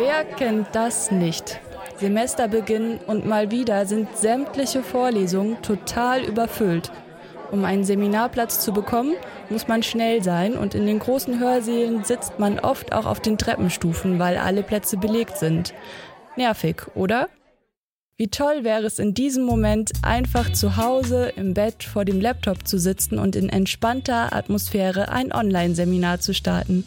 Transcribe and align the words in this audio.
Wer 0.00 0.24
kennt 0.24 0.68
das 0.72 1.10
nicht? 1.10 1.60
Semesterbeginn 1.98 3.00
und 3.06 3.26
mal 3.26 3.50
wieder 3.50 3.84
sind 3.84 4.16
sämtliche 4.16 4.82
Vorlesungen 4.82 5.60
total 5.60 6.24
überfüllt. 6.24 6.90
Um 7.52 7.66
einen 7.66 7.84
Seminarplatz 7.84 8.60
zu 8.60 8.72
bekommen, 8.72 9.12
muss 9.50 9.68
man 9.68 9.82
schnell 9.82 10.24
sein 10.24 10.56
und 10.56 10.74
in 10.74 10.86
den 10.86 11.00
großen 11.00 11.38
Hörsälen 11.38 12.02
sitzt 12.02 12.38
man 12.38 12.58
oft 12.60 12.94
auch 12.94 13.04
auf 13.04 13.20
den 13.20 13.36
Treppenstufen, 13.36 14.18
weil 14.18 14.38
alle 14.38 14.62
Plätze 14.62 14.96
belegt 14.96 15.36
sind. 15.36 15.74
Nervig, 16.34 16.86
oder? 16.94 17.28
Wie 18.16 18.28
toll 18.28 18.64
wäre 18.64 18.86
es 18.86 18.98
in 18.98 19.12
diesem 19.12 19.44
Moment, 19.44 19.92
einfach 20.00 20.50
zu 20.50 20.78
Hause 20.78 21.30
im 21.36 21.52
Bett 21.52 21.84
vor 21.84 22.06
dem 22.06 22.22
Laptop 22.22 22.66
zu 22.66 22.78
sitzen 22.78 23.18
und 23.18 23.36
in 23.36 23.50
entspannter 23.50 24.34
Atmosphäre 24.34 25.10
ein 25.10 25.30
Online-Seminar 25.30 26.20
zu 26.20 26.32
starten. 26.32 26.86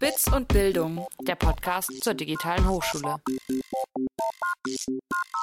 Bits 0.00 0.32
und 0.34 0.48
Bildung, 0.48 1.06
der 1.28 1.34
Podcast 1.34 1.90
zur 2.02 2.14
digitalen 2.14 2.66
Hochschule. 2.66 3.16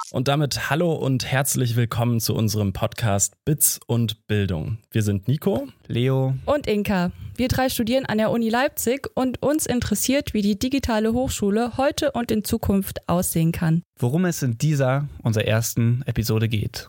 Und 0.09 0.27
damit 0.27 0.71
hallo 0.71 0.93
und 0.93 1.27
herzlich 1.27 1.75
willkommen 1.75 2.19
zu 2.19 2.33
unserem 2.33 2.73
Podcast 2.73 3.35
Bits 3.45 3.79
und 3.85 4.25
Bildung. 4.25 4.79
Wir 4.89 5.03
sind 5.03 5.27
Nico, 5.27 5.67
Leo 5.85 6.33
und 6.47 6.65
Inka. 6.65 7.11
Wir 7.35 7.49
drei 7.49 7.69
studieren 7.69 8.07
an 8.07 8.17
der 8.17 8.31
Uni 8.31 8.49
Leipzig 8.49 9.07
und 9.13 9.43
uns 9.43 9.67
interessiert, 9.67 10.33
wie 10.33 10.41
die 10.41 10.57
digitale 10.57 11.13
Hochschule 11.13 11.77
heute 11.77 12.13
und 12.13 12.31
in 12.31 12.43
Zukunft 12.43 13.07
aussehen 13.07 13.51
kann. 13.51 13.83
Worum 13.99 14.25
es 14.25 14.41
in 14.41 14.57
dieser, 14.57 15.07
unserer 15.21 15.45
ersten 15.45 16.01
Episode 16.07 16.49
geht. 16.49 16.87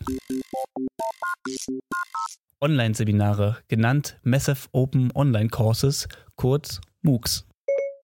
Online-Seminare, 2.61 3.57
genannt 3.67 4.17
Massive 4.23 4.67
Open 4.71 5.11
Online 5.13 5.49
Courses, 5.49 6.07
kurz 6.35 6.81
MOOCs. 7.03 7.48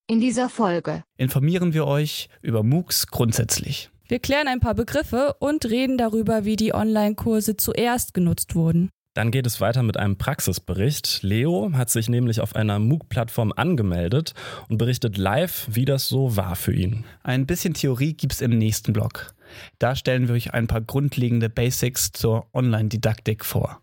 In 0.07 0.19
dieser 0.21 0.49
Folge 0.49 1.03
informieren 1.17 1.73
wir 1.73 1.87
euch 1.87 2.29
über 2.43 2.61
MOOCs 2.61 3.07
grundsätzlich. 3.07 3.89
Wir 4.07 4.19
klären 4.19 4.47
ein 4.47 4.59
paar 4.59 4.75
Begriffe 4.75 5.35
und 5.39 5.65
reden 5.65 5.97
darüber, 5.97 6.45
wie 6.45 6.55
die 6.55 6.75
Online-Kurse 6.75 7.57
zuerst 7.57 8.13
genutzt 8.13 8.53
wurden. 8.53 8.91
Dann 9.15 9.31
geht 9.31 9.47
es 9.47 9.61
weiter 9.61 9.81
mit 9.81 9.97
einem 9.97 10.17
Praxisbericht. 10.17 11.23
Leo 11.23 11.71
hat 11.73 11.89
sich 11.89 12.07
nämlich 12.07 12.39
auf 12.39 12.55
einer 12.55 12.77
MOOC-Plattform 12.77 13.51
angemeldet 13.55 14.35
und 14.69 14.77
berichtet 14.77 15.17
live, 15.17 15.67
wie 15.71 15.85
das 15.85 16.07
so 16.07 16.35
war 16.35 16.55
für 16.55 16.73
ihn. 16.73 17.03
Ein 17.23 17.47
bisschen 17.47 17.73
Theorie 17.73 18.13
gibt 18.13 18.33
es 18.33 18.41
im 18.41 18.55
nächsten 18.55 18.93
Blog. 18.93 19.33
Da 19.79 19.95
stellen 19.95 20.27
wir 20.27 20.35
euch 20.35 20.53
ein 20.53 20.67
paar 20.67 20.81
grundlegende 20.81 21.49
Basics 21.49 22.11
zur 22.11 22.45
Online-Didaktik 22.53 23.43
vor. 23.43 23.81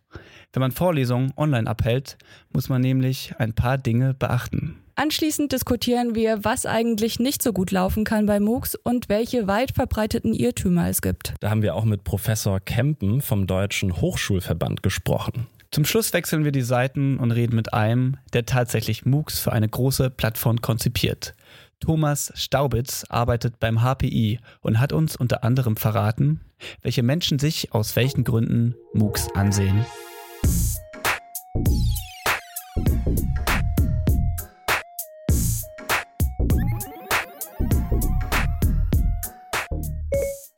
Wenn 0.52 0.60
man 0.60 0.70
Vorlesungen 0.70 1.32
online 1.36 1.68
abhält, 1.68 2.16
muss 2.52 2.68
man 2.68 2.80
nämlich 2.80 3.34
ein 3.38 3.54
paar 3.54 3.76
Dinge 3.76 4.14
beachten. 4.14 4.81
Anschließend 4.94 5.52
diskutieren 5.52 6.14
wir, 6.14 6.44
was 6.44 6.66
eigentlich 6.66 7.18
nicht 7.18 7.42
so 7.42 7.52
gut 7.52 7.70
laufen 7.70 8.04
kann 8.04 8.26
bei 8.26 8.40
MOOCs 8.40 8.74
und 8.74 9.08
welche 9.08 9.46
weit 9.46 9.72
verbreiteten 9.74 10.34
Irrtümer 10.34 10.88
es 10.88 11.00
gibt. 11.00 11.34
Da 11.40 11.50
haben 11.50 11.62
wir 11.62 11.74
auch 11.74 11.84
mit 11.84 12.04
Professor 12.04 12.60
Kempen 12.60 13.20
vom 13.22 13.46
Deutschen 13.46 14.00
Hochschulverband 14.00 14.82
gesprochen. 14.82 15.46
Zum 15.70 15.86
Schluss 15.86 16.12
wechseln 16.12 16.44
wir 16.44 16.52
die 16.52 16.60
Seiten 16.60 17.16
und 17.16 17.30
reden 17.30 17.56
mit 17.56 17.72
einem, 17.72 18.18
der 18.34 18.44
tatsächlich 18.44 19.06
MOOCs 19.06 19.40
für 19.40 19.52
eine 19.52 19.68
große 19.68 20.10
Plattform 20.10 20.60
konzipiert. 20.60 21.34
Thomas 21.80 22.30
Staubitz 22.36 23.04
arbeitet 23.08 23.58
beim 23.58 23.82
HPI 23.82 24.38
und 24.60 24.78
hat 24.78 24.92
uns 24.92 25.16
unter 25.16 25.42
anderem 25.42 25.76
verraten, 25.76 26.40
welche 26.82 27.02
Menschen 27.02 27.38
sich 27.38 27.72
aus 27.72 27.96
welchen 27.96 28.22
Gründen 28.22 28.76
MOOCs 28.92 29.34
ansehen. 29.34 29.86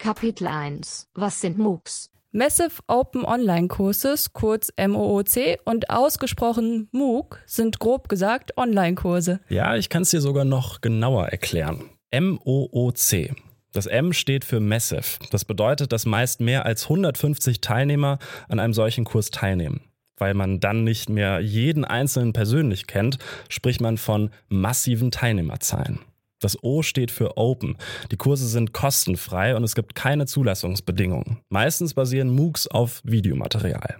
Kapitel 0.04 0.48
1 0.48 1.08
Was 1.14 1.40
sind 1.40 1.56
MOOCs? 1.56 2.10
Massive 2.30 2.82
Open 2.88 3.24
Online 3.24 3.68
Courses, 3.68 4.34
kurz 4.34 4.70
MOOC 4.78 5.60
und 5.64 5.88
ausgesprochen 5.88 6.90
MOOC 6.92 7.40
sind 7.46 7.78
grob 7.78 8.10
gesagt 8.10 8.58
Online-Kurse. 8.58 9.40
Ja, 9.48 9.76
ich 9.76 9.88
kann 9.88 10.02
es 10.02 10.10
dir 10.10 10.20
sogar 10.20 10.44
noch 10.44 10.82
genauer 10.82 11.28
erklären. 11.28 11.88
MOOC. 12.14 13.34
Das 13.72 13.86
M 13.86 14.12
steht 14.12 14.44
für 14.44 14.60
Massive. 14.60 15.20
Das 15.30 15.46
bedeutet, 15.46 15.90
dass 15.90 16.04
meist 16.04 16.42
mehr 16.42 16.66
als 16.66 16.82
150 16.82 17.62
Teilnehmer 17.62 18.18
an 18.50 18.60
einem 18.60 18.74
solchen 18.74 19.04
Kurs 19.04 19.30
teilnehmen. 19.30 19.80
Weil 20.18 20.34
man 20.34 20.60
dann 20.60 20.84
nicht 20.84 21.08
mehr 21.08 21.40
jeden 21.40 21.86
Einzelnen 21.86 22.34
persönlich 22.34 22.86
kennt, 22.86 23.16
spricht 23.48 23.80
man 23.80 23.96
von 23.96 24.28
massiven 24.48 25.10
Teilnehmerzahlen. 25.10 26.00
Das 26.44 26.62
O 26.62 26.82
steht 26.82 27.10
für 27.10 27.38
Open. 27.38 27.78
Die 28.10 28.18
Kurse 28.18 28.46
sind 28.46 28.74
kostenfrei 28.74 29.56
und 29.56 29.64
es 29.64 29.74
gibt 29.74 29.94
keine 29.94 30.26
Zulassungsbedingungen. 30.26 31.38
Meistens 31.48 31.94
basieren 31.94 32.28
MOOCs 32.28 32.66
auf 32.66 33.00
Videomaterial. 33.02 33.96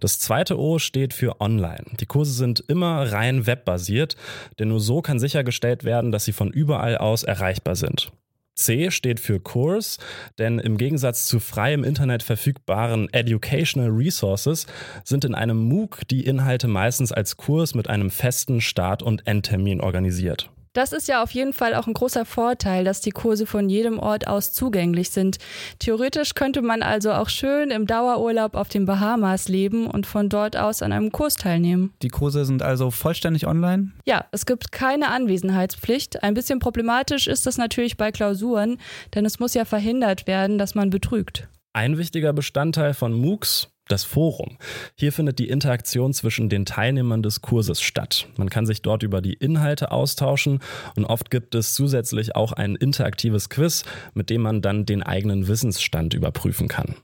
Das 0.00 0.18
zweite 0.18 0.58
O 0.58 0.78
steht 0.78 1.12
für 1.12 1.42
Online. 1.42 1.84
Die 2.00 2.06
Kurse 2.06 2.32
sind 2.32 2.64
immer 2.68 3.12
rein 3.12 3.46
webbasiert, 3.46 4.16
denn 4.58 4.68
nur 4.68 4.80
so 4.80 5.02
kann 5.02 5.18
sichergestellt 5.18 5.84
werden, 5.84 6.10
dass 6.10 6.24
sie 6.24 6.32
von 6.32 6.50
überall 6.50 6.96
aus 6.96 7.22
erreichbar 7.22 7.76
sind. 7.76 8.10
C 8.54 8.90
steht 8.90 9.20
für 9.20 9.38
Course, 9.40 9.98
denn 10.38 10.58
im 10.58 10.78
Gegensatz 10.78 11.26
zu 11.26 11.38
frei 11.38 11.74
im 11.74 11.84
Internet 11.84 12.22
verfügbaren 12.22 13.12
Educational 13.12 13.90
Resources 13.90 14.66
sind 15.02 15.26
in 15.26 15.34
einem 15.34 15.58
MOOC 15.58 16.08
die 16.08 16.24
Inhalte 16.24 16.66
meistens 16.66 17.12
als 17.12 17.36
Kurs 17.36 17.74
mit 17.74 17.90
einem 17.90 18.10
festen 18.10 18.62
Start- 18.62 19.02
und 19.02 19.26
Endtermin 19.26 19.82
organisiert. 19.82 20.48
Das 20.74 20.92
ist 20.92 21.06
ja 21.06 21.22
auf 21.22 21.30
jeden 21.30 21.52
Fall 21.52 21.76
auch 21.76 21.86
ein 21.86 21.94
großer 21.94 22.24
Vorteil, 22.24 22.84
dass 22.84 23.00
die 23.00 23.12
Kurse 23.12 23.46
von 23.46 23.68
jedem 23.68 24.00
Ort 24.00 24.26
aus 24.26 24.52
zugänglich 24.52 25.10
sind. 25.10 25.38
Theoretisch 25.78 26.34
könnte 26.34 26.62
man 26.62 26.82
also 26.82 27.12
auch 27.12 27.28
schön 27.28 27.70
im 27.70 27.86
Dauerurlaub 27.86 28.56
auf 28.56 28.68
den 28.68 28.84
Bahamas 28.84 29.48
leben 29.48 29.86
und 29.86 30.04
von 30.04 30.28
dort 30.28 30.56
aus 30.56 30.82
an 30.82 30.92
einem 30.92 31.12
Kurs 31.12 31.36
teilnehmen. 31.36 31.92
Die 32.02 32.08
Kurse 32.08 32.44
sind 32.44 32.60
also 32.60 32.90
vollständig 32.90 33.46
online? 33.46 33.92
Ja, 34.04 34.24
es 34.32 34.46
gibt 34.46 34.72
keine 34.72 35.10
Anwesenheitspflicht. 35.12 36.24
Ein 36.24 36.34
bisschen 36.34 36.58
problematisch 36.58 37.28
ist 37.28 37.46
das 37.46 37.56
natürlich 37.56 37.96
bei 37.96 38.10
Klausuren, 38.10 38.78
denn 39.14 39.24
es 39.24 39.38
muss 39.38 39.54
ja 39.54 39.64
verhindert 39.64 40.26
werden, 40.26 40.58
dass 40.58 40.74
man 40.74 40.90
betrügt. 40.90 41.48
Ein 41.72 41.98
wichtiger 41.98 42.32
Bestandteil 42.32 42.94
von 42.94 43.12
MOOCs 43.12 43.73
das 43.88 44.04
Forum. 44.04 44.56
Hier 44.96 45.12
findet 45.12 45.38
die 45.38 45.48
Interaktion 45.48 46.12
zwischen 46.12 46.48
den 46.48 46.64
Teilnehmern 46.64 47.22
des 47.22 47.42
Kurses 47.42 47.80
statt. 47.80 48.26
Man 48.36 48.50
kann 48.50 48.66
sich 48.66 48.82
dort 48.82 49.02
über 49.02 49.20
die 49.20 49.34
Inhalte 49.34 49.90
austauschen 49.90 50.60
und 50.96 51.04
oft 51.04 51.30
gibt 51.30 51.54
es 51.54 51.74
zusätzlich 51.74 52.36
auch 52.36 52.52
ein 52.52 52.76
interaktives 52.76 53.48
Quiz, 53.48 53.84
mit 54.14 54.30
dem 54.30 54.42
man 54.42 54.62
dann 54.62 54.86
den 54.86 55.02
eigenen 55.02 55.48
Wissensstand 55.48 56.14
überprüfen 56.14 56.68
kann. 56.68 56.96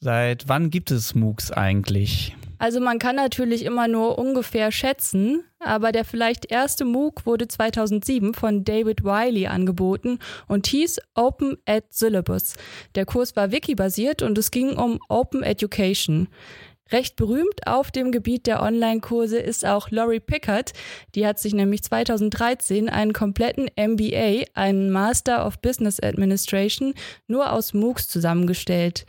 Seit 0.00 0.48
wann 0.48 0.70
gibt 0.70 0.90
es 0.90 1.14
MOOCs 1.14 1.52
eigentlich? 1.52 2.36
Also 2.58 2.80
man 2.80 2.98
kann 2.98 3.16
natürlich 3.16 3.64
immer 3.64 3.88
nur 3.88 4.18
ungefähr 4.18 4.72
schätzen, 4.72 5.44
aber 5.58 5.92
der 5.92 6.04
vielleicht 6.04 6.50
erste 6.50 6.84
MOOC 6.84 7.26
wurde 7.26 7.48
2007 7.48 8.34
von 8.34 8.64
David 8.64 9.04
Wiley 9.04 9.46
angeboten 9.46 10.18
und 10.48 10.66
hieß 10.66 11.00
Open 11.14 11.58
Ed 11.66 11.84
Syllabus. 11.90 12.54
Der 12.94 13.04
Kurs 13.04 13.36
war 13.36 13.52
wiki-basiert 13.52 14.22
und 14.22 14.38
es 14.38 14.50
ging 14.50 14.76
um 14.76 14.98
Open 15.08 15.42
Education. 15.42 16.28
Recht 16.92 17.16
berühmt 17.16 17.66
auf 17.66 17.90
dem 17.90 18.12
Gebiet 18.12 18.46
der 18.46 18.62
Online-Kurse 18.62 19.38
ist 19.38 19.66
auch 19.66 19.90
Laurie 19.90 20.20
Pickard. 20.20 20.72
Die 21.16 21.26
hat 21.26 21.40
sich 21.40 21.52
nämlich 21.52 21.82
2013 21.82 22.88
einen 22.88 23.12
kompletten 23.12 23.68
MBA, 23.76 24.44
einen 24.54 24.90
Master 24.90 25.44
of 25.44 25.58
Business 25.60 26.00
Administration, 26.00 26.94
nur 27.26 27.52
aus 27.52 27.74
MOOCs 27.74 28.06
zusammengestellt. 28.06 29.04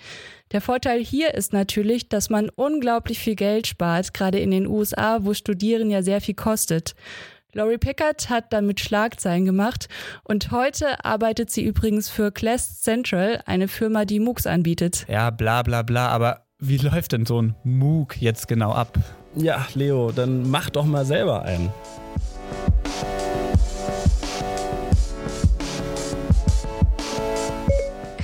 Der 0.51 0.61
Vorteil 0.61 1.03
hier 1.03 1.33
ist 1.33 1.51
natürlich, 1.51 2.07
dass 2.07 2.29
man 2.29 2.49
unglaublich 2.49 3.19
viel 3.19 3.35
Geld 3.35 3.67
spart, 3.67 4.13
gerade 4.13 4.39
in 4.39 4.51
den 4.51 4.65
USA, 4.65 5.19
wo 5.21 5.33
Studieren 5.33 5.89
ja 5.89 6.01
sehr 6.01 6.21
viel 6.21 6.35
kostet. 6.35 6.95
Laurie 7.53 7.77
Pickard 7.77 8.29
hat 8.29 8.53
damit 8.53 8.79
Schlagzeilen 8.79 9.45
gemacht 9.45 9.89
und 10.23 10.51
heute 10.51 11.03
arbeitet 11.03 11.49
sie 11.49 11.63
übrigens 11.63 12.07
für 12.07 12.31
Class 12.31 12.81
Central, 12.81 13.41
eine 13.45 13.67
Firma, 13.67 14.05
die 14.05 14.19
MOOCs 14.19 14.47
anbietet. 14.47 15.05
Ja, 15.09 15.31
bla 15.31 15.63
bla 15.63 15.81
bla, 15.81 16.09
aber 16.09 16.45
wie 16.59 16.77
läuft 16.77 17.11
denn 17.11 17.25
so 17.25 17.41
ein 17.41 17.55
MOOC 17.63 18.21
jetzt 18.21 18.47
genau 18.47 18.71
ab? 18.71 18.97
Ja, 19.35 19.67
Leo, 19.73 20.11
dann 20.11 20.49
mach 20.49 20.69
doch 20.69 20.85
mal 20.85 21.05
selber 21.05 21.43
einen. 21.43 21.73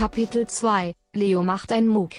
Kapitel 0.04 0.46
2 0.46 0.94
Leo 1.14 1.44
macht 1.44 1.72
ein 1.72 1.88
MOOC. 1.88 2.16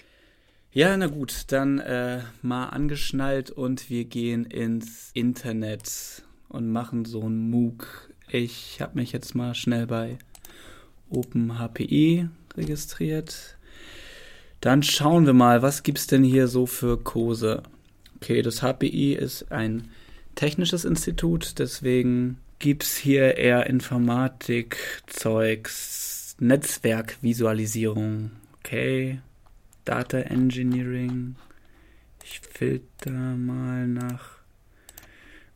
Ja, 0.72 0.96
na 0.96 1.06
gut, 1.06 1.44
dann 1.48 1.80
äh, 1.80 2.22
mal 2.40 2.68
angeschnallt 2.68 3.50
und 3.50 3.90
wir 3.90 4.06
gehen 4.06 4.46
ins 4.46 5.10
Internet 5.12 6.22
und 6.48 6.72
machen 6.72 7.04
so 7.04 7.28
ein 7.28 7.50
MOOC. 7.50 8.10
Ich 8.30 8.80
habe 8.80 8.98
mich 8.98 9.12
jetzt 9.12 9.34
mal 9.34 9.54
schnell 9.54 9.86
bei 9.86 10.16
OpenHPE 11.10 12.30
registriert. 12.56 13.58
Dann 14.62 14.82
schauen 14.82 15.26
wir 15.26 15.34
mal, 15.34 15.60
was 15.60 15.82
gibt 15.82 15.98
es 15.98 16.06
denn 16.06 16.24
hier 16.24 16.48
so 16.48 16.64
für 16.64 16.96
Kurse? 16.96 17.64
Okay, 18.16 18.40
das 18.40 18.62
HPI 18.62 19.12
ist 19.12 19.52
ein 19.52 19.90
technisches 20.36 20.86
Institut, 20.86 21.58
deswegen 21.58 22.38
gibt's 22.60 22.96
hier 22.96 23.36
eher 23.36 23.66
Informatik-Zeugs, 23.66 26.03
Netzwerkvisualisierung, 26.38 28.30
okay, 28.58 29.20
Data 29.84 30.18
Engineering. 30.18 31.36
Ich 32.24 32.40
filter 32.40 33.10
mal 33.10 33.86
nach. 33.86 34.38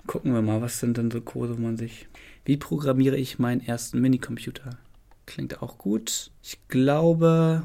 Gucken 0.06 0.32
wir 0.32 0.42
mal, 0.42 0.62
was 0.62 0.78
sind 0.80 0.96
denn 0.96 1.10
so 1.10 1.20
Kurse, 1.20 1.58
wo 1.58 1.62
man 1.62 1.76
sich. 1.76 2.06
Wie 2.44 2.56
programmiere 2.56 3.16
ich 3.16 3.38
meinen 3.38 3.60
ersten 3.60 4.00
Minicomputer? 4.00 4.78
Klingt 5.26 5.62
auch 5.62 5.78
gut. 5.78 6.30
Ich 6.42 6.58
glaube, 6.68 7.64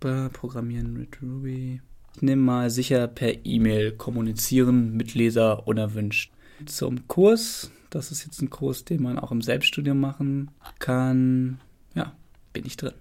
Programmieren 0.00 0.92
mit 0.92 1.22
Ruby. 1.22 1.80
Ich 2.14 2.20
nehme 2.20 2.42
mal 2.42 2.68
sicher 2.68 3.08
per 3.08 3.46
E-Mail 3.46 3.92
kommunizieren 3.92 4.94
mit 4.96 5.14
Leser 5.14 5.66
unerwünscht. 5.66 6.30
Zum 6.66 7.08
Kurs. 7.08 7.70
Das 7.88 8.10
ist 8.10 8.24
jetzt 8.24 8.42
ein 8.42 8.50
Kurs, 8.50 8.84
den 8.84 9.02
man 9.02 9.18
auch 9.18 9.32
im 9.32 9.40
Selbststudium 9.40 9.98
machen 9.98 10.50
kann. 10.78 11.58
Bin 12.54 12.64
ich 12.64 12.78
drin. 12.78 12.94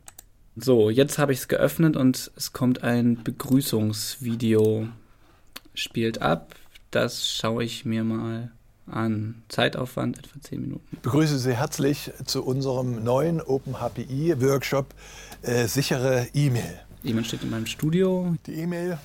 So, 0.56 0.90
jetzt 0.90 1.18
habe 1.20 1.32
ich 1.32 1.40
es 1.40 1.48
geöffnet 1.48 1.96
und 1.96 2.32
es 2.36 2.52
kommt 2.54 2.84
ein 2.84 3.24
Begrüßungsvideo. 3.24 4.90
Spielt 5.76 6.22
ab. 6.22 6.56
Das 6.92 7.32
schaue 7.32 7.64
ich 7.64 7.86
mir 7.86 8.04
mal 8.04 8.52
an. 8.88 9.44
Zeitaufwand 9.50 10.18
etwa 10.18 10.42
10 10.42 10.62
Minuten. 10.62 10.88
Ich 10.92 11.00
begrüße 11.00 11.38
Sie 11.40 11.56
herzlich 11.56 12.12
zu 12.26 12.44
unserem 12.44 13.04
neuen 13.04 13.42
OpenHPI-Workshop 13.42 14.94
äh, 15.44 15.68
Sichere 15.68 16.28
E-Mail. 16.34 16.80
Jemand 17.04 17.28
steht 17.28 17.44
in 17.44 17.52
meinem 17.52 17.68
Studio. 17.68 18.36
Die 18.48 18.56
E-Mail, 18.56 18.98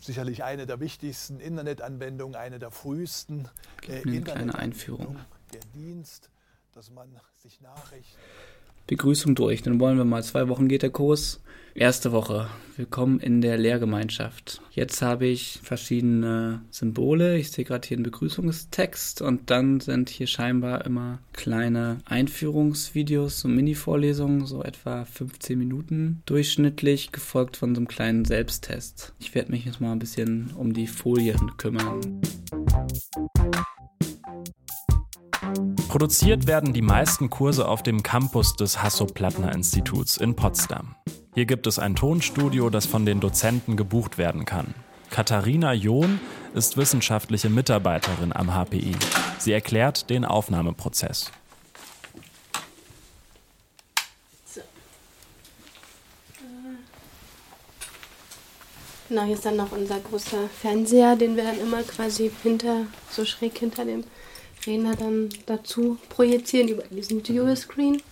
sicherlich 0.00 0.44
eine 0.44 0.66
der 0.66 0.78
wichtigsten 0.78 1.40
Internetanwendungen, 1.40 2.36
eine 2.36 2.60
der 2.60 2.70
frühesten. 2.70 3.48
Äh, 3.88 4.02
eine 4.06 4.22
kleine 4.22 4.54
Einführung. 4.54 5.16
Der 5.52 5.62
Dienst, 5.74 6.30
dass 6.74 6.90
man 6.90 7.08
sich 7.42 7.60
Nachrichten. 7.60 8.18
Begrüßung 8.86 9.34
durch. 9.34 9.62
Dann 9.62 9.80
wollen 9.80 9.98
wir 9.98 10.04
mal. 10.04 10.22
Zwei 10.22 10.48
Wochen 10.48 10.68
geht 10.68 10.82
der 10.82 10.90
Kurs. 10.90 11.40
Erste 11.74 12.10
Woche. 12.10 12.48
Willkommen 12.76 13.20
in 13.20 13.42
der 13.42 13.58
Lehrgemeinschaft. 13.58 14.62
Jetzt 14.70 15.02
habe 15.02 15.26
ich 15.26 15.60
verschiedene 15.62 16.62
Symbole. 16.70 17.36
Ich 17.36 17.50
sehe 17.50 17.66
gerade 17.66 17.86
hier 17.86 17.98
einen 17.98 18.04
Begrüßungstext 18.04 19.20
und 19.20 19.50
dann 19.50 19.80
sind 19.80 20.08
hier 20.08 20.26
scheinbar 20.26 20.86
immer 20.86 21.18
kleine 21.34 21.98
Einführungsvideos, 22.06 23.40
so 23.40 23.48
Mini-Vorlesungen, 23.48 24.46
so 24.46 24.62
etwa 24.62 25.04
15 25.04 25.58
Minuten 25.58 26.22
durchschnittlich, 26.24 27.12
gefolgt 27.12 27.58
von 27.58 27.74
so 27.74 27.80
einem 27.80 27.88
kleinen 27.88 28.24
Selbsttest. 28.24 29.12
Ich 29.18 29.34
werde 29.34 29.52
mich 29.52 29.66
jetzt 29.66 29.80
mal 29.80 29.92
ein 29.92 29.98
bisschen 29.98 30.52
um 30.56 30.72
die 30.72 30.86
Folien 30.86 31.58
kümmern. 31.58 32.22
Produziert 35.88 36.46
werden 36.46 36.72
die 36.72 36.82
meisten 36.82 37.30
Kurse 37.30 37.66
auf 37.66 37.82
dem 37.82 38.02
Campus 38.02 38.54
des 38.54 38.82
Hasso-Plattner-Instituts 38.82 40.18
in 40.18 40.36
Potsdam. 40.36 40.94
Hier 41.34 41.46
gibt 41.46 41.66
es 41.66 41.78
ein 41.78 41.94
Tonstudio, 41.94 42.70
das 42.70 42.86
von 42.86 43.06
den 43.06 43.20
Dozenten 43.20 43.76
gebucht 43.76 44.18
werden 44.18 44.44
kann. 44.44 44.74
Katharina 45.10 45.72
John 45.72 46.20
ist 46.54 46.76
wissenschaftliche 46.76 47.48
Mitarbeiterin 47.48 48.32
am 48.32 48.52
HPI. 48.54 48.94
Sie 49.38 49.52
erklärt 49.52 50.10
den 50.10 50.24
Aufnahmeprozess. 50.24 51.30
Genau, 59.08 59.22
hier 59.22 59.34
ist 59.34 59.46
dann 59.46 59.56
noch 59.56 59.70
unser 59.70 60.00
großer 60.00 60.48
Fernseher, 60.60 61.14
den 61.14 61.36
wir 61.36 61.44
dann 61.44 61.60
immer 61.60 61.82
quasi 61.84 62.30
hinter, 62.42 62.86
so 63.08 63.24
schräg 63.24 63.56
hinter 63.56 63.84
dem 63.84 64.04
Redner 64.66 64.96
dann 64.96 65.28
dazu 65.46 65.98
projizieren 66.08 66.68
über 66.68 66.82
diesen 66.90 67.22
Dual-Screen. 67.22 68.02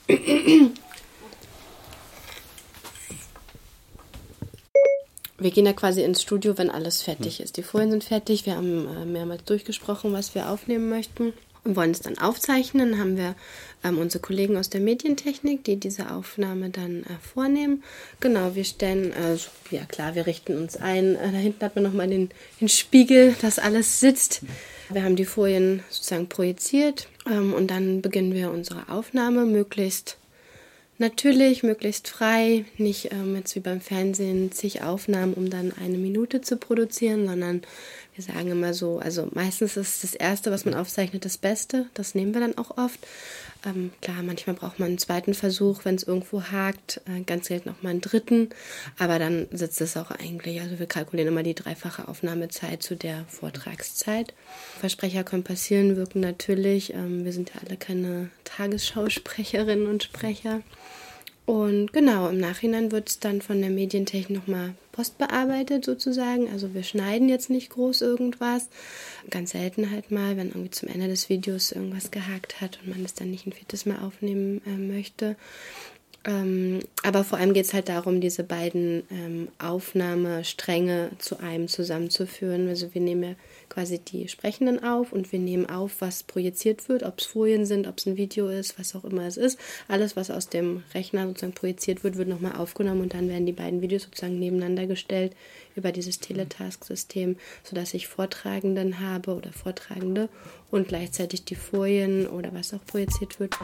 Wir 5.38 5.50
gehen 5.50 5.66
ja 5.66 5.72
quasi 5.72 6.02
ins 6.02 6.22
Studio, 6.22 6.56
wenn 6.56 6.70
alles 6.70 7.02
fertig 7.02 7.40
ist. 7.40 7.56
Die 7.56 7.62
Folien 7.62 7.90
sind 7.90 8.04
fertig, 8.04 8.46
wir 8.46 8.56
haben 8.56 8.88
äh, 8.88 9.04
mehrmals 9.04 9.44
durchgesprochen, 9.44 10.12
was 10.12 10.34
wir 10.34 10.48
aufnehmen 10.48 10.88
möchten 10.88 11.34
und 11.64 11.76
wollen 11.76 11.90
es 11.90 12.00
dann 12.00 12.18
aufzeichnen. 12.18 12.92
Dann 12.92 13.00
haben 13.00 13.16
wir 13.16 13.34
ähm, 13.82 13.98
unsere 13.98 14.22
Kollegen 14.22 14.56
aus 14.56 14.70
der 14.70 14.80
Medientechnik, 14.80 15.64
die 15.64 15.76
diese 15.76 16.12
Aufnahme 16.12 16.70
dann 16.70 17.02
äh, 17.02 17.18
vornehmen. 17.20 17.82
Genau, 18.20 18.54
wir 18.54 18.64
stellen, 18.64 19.12
also, 19.12 19.48
ja 19.70 19.84
klar, 19.84 20.14
wir 20.14 20.26
richten 20.26 20.56
uns 20.56 20.76
ein. 20.76 21.16
Äh, 21.16 21.32
da 21.32 21.38
hinten 21.38 21.64
hat 21.64 21.74
man 21.74 21.84
nochmal 21.84 22.08
den, 22.08 22.30
den 22.60 22.68
Spiegel, 22.68 23.34
dass 23.42 23.58
alles 23.58 24.00
sitzt. 24.00 24.42
Wir 24.90 25.02
haben 25.02 25.16
die 25.16 25.24
Folien 25.24 25.82
sozusagen 25.88 26.28
projiziert 26.28 27.08
ähm, 27.30 27.52
und 27.54 27.70
dann 27.70 28.02
beginnen 28.02 28.34
wir 28.34 28.50
unsere 28.50 28.88
Aufnahme 28.88 29.46
möglichst 29.46 30.18
natürlich, 30.98 31.62
möglichst 31.62 32.08
frei, 32.08 32.64
nicht 32.76 33.12
ähm, 33.12 33.34
jetzt 33.36 33.54
wie 33.56 33.60
beim 33.60 33.80
Fernsehen 33.80 34.52
zig 34.52 34.82
Aufnahmen, 34.82 35.34
um 35.34 35.50
dann 35.50 35.72
eine 35.72 35.98
Minute 35.98 36.40
zu 36.40 36.56
produzieren, 36.56 37.26
sondern 37.26 37.62
wir 38.14 38.22
sagen 38.22 38.50
immer 38.52 38.74
so, 38.74 39.00
also 39.00 39.28
meistens 39.32 39.76
ist 39.76 40.04
das 40.04 40.14
Erste, 40.14 40.52
was 40.52 40.64
man 40.64 40.74
aufzeichnet, 40.74 41.24
das 41.24 41.36
Beste. 41.36 41.86
Das 41.94 42.14
nehmen 42.14 42.32
wir 42.32 42.40
dann 42.40 42.56
auch 42.56 42.78
oft. 42.78 43.00
Ähm, 43.66 43.90
klar, 44.00 44.22
manchmal 44.22 44.54
braucht 44.54 44.78
man 44.78 44.88
einen 44.88 44.98
zweiten 44.98 45.34
Versuch, 45.34 45.84
wenn 45.84 45.96
es 45.96 46.04
irgendwo 46.04 46.44
hakt. 46.44 47.00
Äh, 47.06 47.22
ganz 47.22 47.48
selten 47.48 47.70
auch 47.70 47.82
mal 47.82 47.90
einen 47.90 48.00
dritten. 48.00 48.50
Aber 48.98 49.18
dann 49.18 49.48
sitzt 49.50 49.80
es 49.80 49.96
auch 49.96 50.12
eigentlich. 50.12 50.60
Also 50.60 50.78
wir 50.78 50.86
kalkulieren 50.86 51.32
immer 51.32 51.42
die 51.42 51.56
dreifache 51.56 52.06
Aufnahmezeit 52.06 52.84
zu 52.84 52.94
der 52.94 53.24
Vortragszeit. 53.26 54.32
Versprecher 54.78 55.24
können 55.24 55.42
passieren, 55.42 55.96
wirken 55.96 56.20
natürlich. 56.20 56.94
Ähm, 56.94 57.24
wir 57.24 57.32
sind 57.32 57.50
ja 57.52 57.62
alle 57.66 57.76
keine 57.76 58.30
Tagesschausprecherinnen 58.44 59.88
und 59.88 60.04
Sprecher. 60.04 60.62
Und 61.46 61.92
genau, 61.92 62.28
im 62.28 62.38
Nachhinein 62.38 62.92
wird 62.92 63.08
es 63.08 63.18
dann 63.18 63.42
von 63.42 63.60
der 63.60 63.70
Medientechnik 63.70 64.38
nochmal 64.38 64.74
postbearbeitet 64.94 65.84
sozusagen. 65.84 66.48
Also 66.50 66.72
wir 66.72 66.84
schneiden 66.84 67.28
jetzt 67.28 67.50
nicht 67.50 67.70
groß 67.70 68.00
irgendwas. 68.00 68.68
Ganz 69.28 69.50
selten 69.50 69.90
halt 69.90 70.10
mal, 70.10 70.36
wenn 70.36 70.48
irgendwie 70.48 70.70
zum 70.70 70.88
Ende 70.88 71.08
des 71.08 71.28
Videos 71.28 71.72
irgendwas 71.72 72.12
gehakt 72.12 72.60
hat 72.60 72.78
und 72.82 72.90
man 72.90 73.04
es 73.04 73.14
dann 73.14 73.30
nicht 73.30 73.46
ein 73.46 73.52
viertes 73.52 73.86
Mal 73.86 73.98
aufnehmen 73.98 74.62
äh, 74.66 74.70
möchte. 74.70 75.36
Ähm, 76.24 76.80
aber 77.02 77.24
vor 77.24 77.38
allem 77.38 77.54
geht 77.54 77.66
es 77.66 77.74
halt 77.74 77.88
darum, 77.88 78.20
diese 78.20 78.44
beiden 78.44 79.02
ähm, 79.10 79.48
Aufnahmestränge 79.58 81.10
zu 81.18 81.38
einem 81.40 81.68
zusammenzuführen. 81.68 82.68
Also 82.68 82.94
wir 82.94 83.00
nehmen 83.00 83.22
ja 83.22 83.34
quasi 83.74 83.98
die 83.98 84.28
Sprechenden 84.28 84.84
auf 84.84 85.12
und 85.12 85.32
wir 85.32 85.40
nehmen 85.40 85.66
auf, 85.66 86.00
was 86.00 86.22
projiziert 86.22 86.88
wird, 86.88 87.02
ob 87.02 87.18
es 87.18 87.26
Folien 87.26 87.66
sind, 87.66 87.88
ob 87.88 87.98
es 87.98 88.06
ein 88.06 88.16
Video 88.16 88.46
ist, 88.46 88.78
was 88.78 88.94
auch 88.94 89.02
immer 89.02 89.26
es 89.26 89.36
ist. 89.36 89.58
Alles, 89.88 90.14
was 90.14 90.30
aus 90.30 90.48
dem 90.48 90.84
Rechner 90.94 91.26
sozusagen 91.26 91.54
projiziert 91.54 92.04
wird, 92.04 92.16
wird 92.16 92.28
nochmal 92.28 92.54
aufgenommen 92.54 93.00
und 93.00 93.14
dann 93.14 93.28
werden 93.28 93.46
die 93.46 93.52
beiden 93.52 93.82
Videos 93.82 94.04
sozusagen 94.04 94.38
nebeneinander 94.38 94.86
gestellt 94.86 95.34
über 95.74 95.90
dieses 95.90 96.20
Teletask-System, 96.20 97.36
sodass 97.64 97.94
ich 97.94 98.06
Vortragenden 98.06 99.00
habe 99.00 99.34
oder 99.34 99.52
Vortragende 99.52 100.28
und 100.70 100.86
gleichzeitig 100.86 101.44
die 101.44 101.56
Folien 101.56 102.28
oder 102.28 102.54
was 102.54 102.72
auch 102.74 102.84
projiziert 102.86 103.40
wird. 103.40 103.56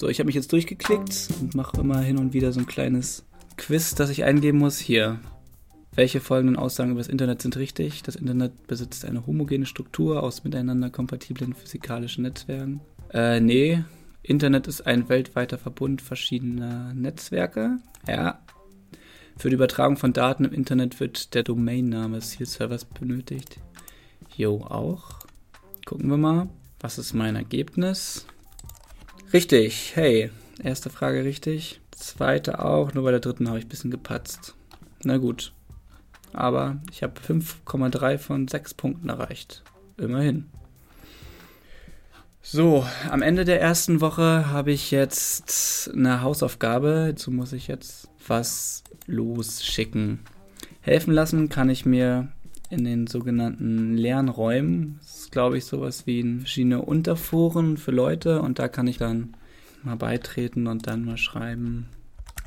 So, 0.00 0.08
ich 0.08 0.18
habe 0.18 0.26
mich 0.26 0.36
jetzt 0.36 0.52
durchgeklickt 0.52 1.28
und 1.42 1.54
mache 1.54 1.78
immer 1.78 2.00
hin 2.00 2.16
und 2.16 2.32
wieder 2.32 2.52
so 2.52 2.60
ein 2.60 2.66
kleines 2.66 3.26
Quiz, 3.58 3.94
das 3.94 4.08
ich 4.08 4.24
eingeben 4.24 4.56
muss. 4.56 4.78
Hier, 4.78 5.20
welche 6.00 6.20
folgenden 6.20 6.56
Aussagen 6.56 6.92
über 6.92 7.00
das 7.00 7.08
Internet 7.08 7.42
sind 7.42 7.58
richtig? 7.58 8.02
Das 8.02 8.16
Internet 8.16 8.66
besitzt 8.66 9.04
eine 9.04 9.26
homogene 9.26 9.66
Struktur 9.66 10.22
aus 10.22 10.44
miteinander 10.44 10.88
kompatiblen 10.88 11.52
physikalischen 11.52 12.22
Netzwerken. 12.22 12.80
Äh, 13.12 13.40
nee. 13.40 13.84
Internet 14.22 14.66
ist 14.66 14.86
ein 14.86 15.10
weltweiter 15.10 15.58
Verbund 15.58 16.00
verschiedener 16.00 16.94
Netzwerke. 16.94 17.80
Ja. 18.08 18.40
Für 19.36 19.50
die 19.50 19.56
Übertragung 19.56 19.98
von 19.98 20.14
Daten 20.14 20.46
im 20.46 20.54
Internet 20.54 21.00
wird 21.00 21.34
der 21.34 21.42
Domainname 21.42 22.16
des 22.16 22.30
Zielservers 22.30 22.86
benötigt. 22.86 23.58
Jo, 24.34 24.62
auch. 24.62 25.18
Gucken 25.84 26.08
wir 26.08 26.16
mal. 26.16 26.48
Was 26.80 26.96
ist 26.96 27.12
mein 27.12 27.36
Ergebnis? 27.36 28.24
Richtig. 29.34 29.92
Hey. 29.96 30.30
Erste 30.62 30.88
Frage 30.88 31.24
richtig. 31.24 31.82
Zweite 31.90 32.64
auch. 32.64 32.94
Nur 32.94 33.04
bei 33.04 33.10
der 33.10 33.20
dritten 33.20 33.48
habe 33.48 33.58
ich 33.58 33.66
ein 33.66 33.68
bisschen 33.68 33.90
gepatzt. 33.90 34.54
Na 35.04 35.18
gut 35.18 35.52
aber 36.32 36.80
ich 36.90 37.02
habe 37.02 37.20
5,3 37.20 38.18
von 38.18 38.48
6 38.48 38.74
Punkten 38.74 39.08
erreicht. 39.08 39.62
Immerhin. 39.96 40.46
So, 42.42 42.86
am 43.10 43.22
Ende 43.22 43.44
der 43.44 43.60
ersten 43.60 44.00
Woche 44.00 44.48
habe 44.48 44.72
ich 44.72 44.90
jetzt 44.90 45.90
eine 45.94 46.22
Hausaufgabe. 46.22 47.08
Dazu 47.10 47.30
muss 47.30 47.52
ich 47.52 47.68
jetzt 47.68 48.08
was 48.26 48.82
losschicken. 49.06 50.20
Helfen 50.80 51.12
lassen 51.12 51.48
kann 51.50 51.68
ich 51.68 51.84
mir 51.84 52.28
in 52.70 52.84
den 52.84 53.06
sogenannten 53.06 53.96
Lernräumen. 53.96 54.98
Das 55.00 55.20
ist, 55.20 55.32
glaube 55.32 55.58
ich, 55.58 55.64
sowas 55.64 56.06
wie 56.06 56.38
verschiedene 56.38 56.80
Unterforen 56.82 57.76
für 57.76 57.90
Leute 57.90 58.40
und 58.40 58.58
da 58.58 58.68
kann 58.68 58.86
ich 58.86 58.96
dann 58.96 59.34
mal 59.82 59.96
beitreten 59.96 60.66
und 60.66 60.86
dann 60.86 61.04
mal 61.04 61.18
schreiben, 61.18 61.88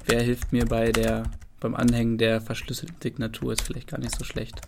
wer 0.06 0.22
hilft 0.22 0.52
mir 0.54 0.66
bei 0.66 0.92
der 0.92 1.24
beim 1.64 1.76
Anhängen 1.76 2.18
der 2.18 2.42
verschlüsselten 2.42 2.98
Signatur 3.02 3.54
ist 3.54 3.64
vielleicht 3.64 3.88
gar 3.88 4.00
nicht 4.00 4.16
so 4.16 4.24
schlecht. 4.24 4.62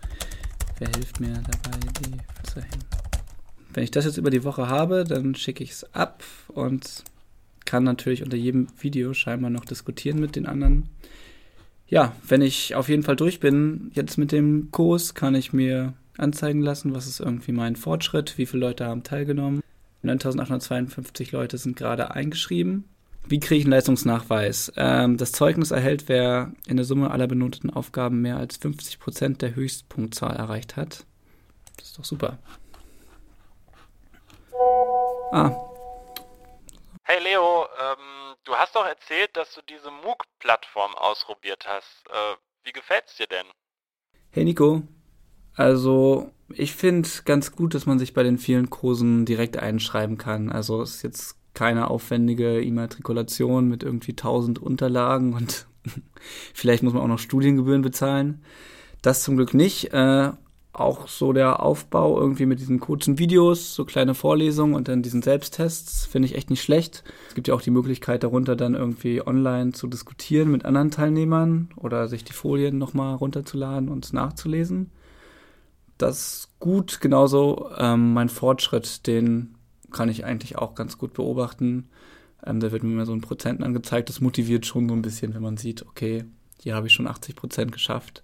Wer 0.79 0.87
hilft 0.87 1.19
mir 1.19 1.33
dabei, 1.33 1.77
die 1.99 2.49
zu 2.49 2.61
hängen? 2.61 2.83
Wenn 3.73 3.83
ich 3.83 3.91
das 3.91 4.05
jetzt 4.05 4.17
über 4.17 4.29
die 4.29 4.43
Woche 4.43 4.67
habe, 4.67 5.03
dann 5.03 5.35
schicke 5.35 5.63
ich 5.63 5.71
es 5.71 5.93
ab 5.93 6.23
und 6.47 7.03
kann 7.65 7.83
natürlich 7.83 8.23
unter 8.23 8.37
jedem 8.37 8.67
Video 8.79 9.13
scheinbar 9.13 9.49
noch 9.49 9.65
diskutieren 9.65 10.19
mit 10.19 10.35
den 10.35 10.45
anderen. 10.45 10.89
Ja, 11.87 12.15
wenn 12.27 12.41
ich 12.41 12.75
auf 12.75 12.89
jeden 12.89 13.03
Fall 13.03 13.15
durch 13.15 13.39
bin, 13.39 13.91
jetzt 13.93 14.17
mit 14.17 14.31
dem 14.31 14.71
Kurs, 14.71 15.13
kann 15.13 15.35
ich 15.35 15.53
mir 15.53 15.93
anzeigen 16.17 16.61
lassen, 16.61 16.95
was 16.95 17.07
ist 17.07 17.19
irgendwie 17.19 17.51
mein 17.51 17.75
Fortschritt, 17.75 18.37
wie 18.37 18.45
viele 18.45 18.61
Leute 18.61 18.85
haben 18.85 19.03
teilgenommen. 19.03 19.61
9852 20.01 21.31
Leute 21.31 21.57
sind 21.57 21.75
gerade 21.75 22.11
eingeschrieben. 22.11 22.85
Wie 23.27 23.39
kriege 23.39 23.55
ich 23.55 23.63
einen 23.63 23.71
Leistungsnachweis? 23.71 24.71
Ähm, 24.77 25.17
das 25.17 25.31
Zeugnis 25.31 25.71
erhält, 25.71 26.07
wer 26.07 26.51
in 26.67 26.77
der 26.77 26.85
Summe 26.85 27.09
aller 27.09 27.25
benoteten 27.25 27.71
Aufgaben 27.71 28.21
mehr 28.21 28.37
als 28.37 28.57
50 28.57 28.99
Prozent 28.99 29.41
der 29.41 29.55
Höchstpunktzahl 29.55 30.35
erreicht 30.35 30.75
hat. 30.75 31.05
Das 31.77 31.87
ist 31.87 31.97
doch 31.97 32.05
super. 32.05 32.37
Ah. 35.31 35.51
Hey 37.03 37.21
Leo, 37.23 37.65
ähm, 37.81 38.35
du 38.43 38.55
hast 38.55 38.75
doch 38.75 38.85
erzählt, 38.85 39.35
dass 39.35 39.53
du 39.55 39.61
diese 39.67 39.89
MOOC-Plattform 39.89 40.93
ausprobiert 40.95 41.65
hast. 41.67 42.03
Äh, 42.09 42.35
wie 42.63 42.71
gefällt's 42.71 43.17
dir 43.17 43.27
denn? 43.27 43.45
Hey 44.29 44.43
Nico, 44.43 44.83
also 45.55 46.31
ich 46.49 46.75
finde 46.75 47.09
ganz 47.25 47.51
gut, 47.51 47.73
dass 47.73 47.87
man 47.87 47.97
sich 47.97 48.13
bei 48.13 48.21
den 48.21 48.37
vielen 48.37 48.69
Kursen 48.69 49.25
direkt 49.25 49.57
einschreiben 49.57 50.17
kann. 50.17 50.51
Also 50.51 50.81
es 50.83 50.97
ist 50.97 51.03
jetzt 51.03 51.37
keine 51.55 51.89
aufwendige 51.89 52.61
Immatrikulation 52.61 53.67
mit 53.67 53.81
irgendwie 53.81 54.15
tausend 54.15 54.59
Unterlagen 54.59 55.33
und 55.33 55.65
vielleicht 56.53 56.83
muss 56.83 56.93
man 56.93 57.01
auch 57.01 57.07
noch 57.07 57.19
Studiengebühren 57.19 57.81
bezahlen. 57.81 58.41
Das 59.01 59.23
zum 59.23 59.35
Glück 59.35 59.53
nicht. 59.53 59.93
Äh, 59.93 60.31
auch 60.79 61.07
so 61.07 61.33
der 61.33 61.63
Aufbau 61.63 62.19
irgendwie 62.19 62.45
mit 62.45 62.59
diesen 62.59 62.79
kurzen 62.79 63.17
Videos, 63.17 63.75
so 63.75 63.85
kleine 63.85 64.13
Vorlesungen 64.13 64.75
und 64.75 64.87
dann 64.87 65.01
diesen 65.01 65.21
Selbsttests 65.21 66.05
finde 66.05 66.27
ich 66.27 66.35
echt 66.35 66.49
nicht 66.49 66.61
schlecht. 66.61 67.03
Es 67.29 67.35
gibt 67.35 67.47
ja 67.47 67.53
auch 67.53 67.61
die 67.61 67.71
Möglichkeit 67.71 68.23
darunter 68.23 68.55
dann 68.55 68.75
irgendwie 68.75 69.25
online 69.25 69.71
zu 69.71 69.87
diskutieren 69.87 70.51
mit 70.51 70.65
anderen 70.65 70.91
Teilnehmern 70.91 71.69
oder 71.77 72.07
sich 72.07 72.23
die 72.23 72.33
Folien 72.33 72.77
nochmal 72.77 73.15
runterzuladen 73.15 73.89
und 73.89 74.11
nachzulesen. 74.11 74.91
Das 75.97 76.17
ist 76.19 76.59
gut, 76.59 76.99
genauso 76.99 77.69
ähm, 77.77 78.13
mein 78.13 78.27
Fortschritt, 78.27 79.07
den 79.07 79.55
kann 79.91 80.09
ich 80.09 80.25
eigentlich 80.25 80.57
auch 80.57 80.75
ganz 80.75 80.97
gut 80.97 81.13
beobachten. 81.13 81.89
Ähm, 82.45 82.59
da 82.59 82.71
wird 82.71 82.83
mir 82.83 82.91
immer 82.91 83.05
so 83.05 83.13
ein 83.13 83.21
Prozent 83.21 83.63
angezeigt. 83.63 84.09
Das 84.09 84.21
motiviert 84.21 84.65
schon 84.65 84.87
so 84.87 84.95
ein 84.95 85.01
bisschen, 85.01 85.33
wenn 85.33 85.41
man 85.41 85.57
sieht, 85.57 85.85
okay, 85.85 86.25
hier 86.61 86.75
habe 86.75 86.87
ich 86.87 86.93
schon 86.93 87.07
80 87.07 87.35
Prozent 87.35 87.71
geschafft. 87.71 88.23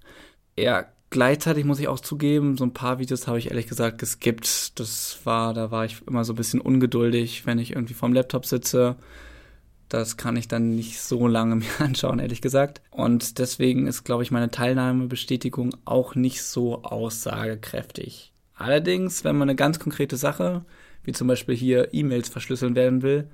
Ja, 0.58 0.86
gleichzeitig 1.10 1.66
muss 1.66 1.80
ich 1.80 1.88
auch 1.88 2.00
zugeben, 2.00 2.58
so 2.58 2.64
ein 2.64 2.74
paar 2.74 3.00
Videos 3.00 3.28
habe 3.28 3.40
ich 3.40 3.50
ehrlich 3.50 3.68
gesagt 3.68 4.00
geskippt. 4.00 4.80
Das 4.80 5.20
war, 5.24 5.54
da 5.54 5.72
war 5.72 5.86
ich 5.86 6.02
immer 6.08 6.24
so 6.24 6.34
ein 6.34 6.38
bisschen 6.38 6.62
ungeduldig, 6.62 7.46
wenn 7.46 7.60
ich 7.60 7.72
irgendwie 7.72 7.94
vorm 7.94 8.14
Laptop 8.14 8.46
sitze. 8.46 8.96
Das 9.90 10.16
kann 10.16 10.38
ich 10.38 10.48
dann 10.48 10.74
nicht 10.76 11.02
so 11.02 11.28
lange 11.28 11.56
mir 11.58 11.80
anschauen, 11.80 12.20
ehrlich 12.20 12.42
gesagt. 12.42 12.82
Und 12.92 13.40
deswegen 13.40 13.88
ist, 13.88 14.04
glaube 14.04 14.24
ich, 14.24 14.32
meine 14.32 14.52
Teilnahmebestätigung 14.52 15.76
auch 15.86 16.16
nicht 16.16 16.44
so 16.44 16.84
aussagekräftig. 16.84 18.34
Allerdings, 18.56 19.24
wenn 19.24 19.38
man 19.38 19.50
eine 19.50 19.56
ganz 19.56 19.80
konkrete 19.80 20.18
Sache 20.18 20.64
wie 21.04 21.14
zum 21.14 21.28
Beispiel 21.28 21.56
hier 21.56 21.94
E-Mails 21.94 22.30
verschlüsseln 22.30 22.76
werden 22.76 23.02
will, 23.02 23.28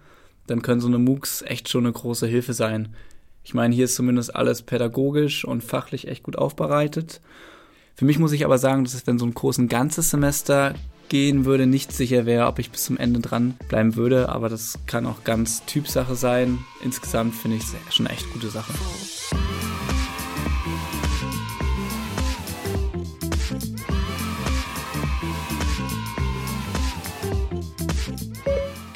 dann 0.48 0.62
können 0.62 0.82
so 0.82 0.88
eine 0.88 1.00
MOOCs 1.00 1.42
echt 1.44 1.70
schon 1.70 1.86
eine 1.86 1.94
große 1.94 2.28
Hilfe 2.28 2.54
sein. 2.54 2.96
Ich 3.44 3.54
meine, 3.54 3.76
hier 3.76 3.86
ist 3.86 3.96
zumindest 3.96 4.36
alles 4.36 4.62
pädagogisch 4.62 5.46
und 5.46 5.64
fachlich 5.64 6.08
echt 6.08 6.24
gut 6.24 6.38
aufbereitet. 6.38 7.22
Für 7.96 8.06
mich 8.06 8.20
muss 8.20 8.32
ich 8.32 8.46
aber 8.46 8.58
sagen, 8.58 8.84
dass 8.84 8.94
es, 8.94 9.08
wenn 9.08 9.20
so 9.20 9.26
ein 9.26 9.34
Kurs 9.34 9.58
ein 9.58 9.70
ganzes 9.70 10.10
Semester 10.10 10.76
gehen 11.10 11.46
würde, 11.46 11.66
nicht 11.66 11.92
sicher 11.92 12.26
wäre, 12.26 12.48
ob 12.48 12.60
ich 12.60 12.72
bis 12.72 12.84
zum 12.84 12.98
Ende 12.98 13.20
dran 13.20 13.56
bleiben 13.70 13.96
würde. 13.96 14.30
Aber 14.30 14.50
das 14.50 14.78
kann 14.86 15.06
auch 15.06 15.24
ganz 15.24 15.66
Typsache 15.66 16.16
sein. 16.16 16.60
Insgesamt 16.84 17.36
finde 17.36 17.58
ich 17.58 17.64
es 17.64 17.96
schon 17.96 18.08
eine 18.08 18.16
echt 18.16 18.32
gute 18.34 18.50
Sache. 18.50 18.74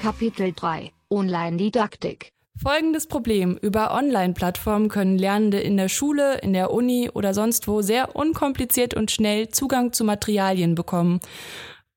Kapitel 0.01 0.51
3 0.51 0.91
Online-Didaktik 1.11 2.31
Folgendes 2.59 3.05
Problem. 3.05 3.55
Über 3.61 3.93
Online-Plattformen 3.93 4.89
können 4.89 5.15
Lernende 5.15 5.59
in 5.59 5.77
der 5.77 5.89
Schule, 5.89 6.39
in 6.39 6.53
der 6.53 6.71
Uni 6.71 7.11
oder 7.13 7.35
sonst 7.35 7.67
wo 7.67 7.83
sehr 7.83 8.15
unkompliziert 8.15 8.95
und 8.95 9.11
schnell 9.11 9.49
Zugang 9.49 9.93
zu 9.93 10.03
Materialien 10.03 10.73
bekommen. 10.73 11.19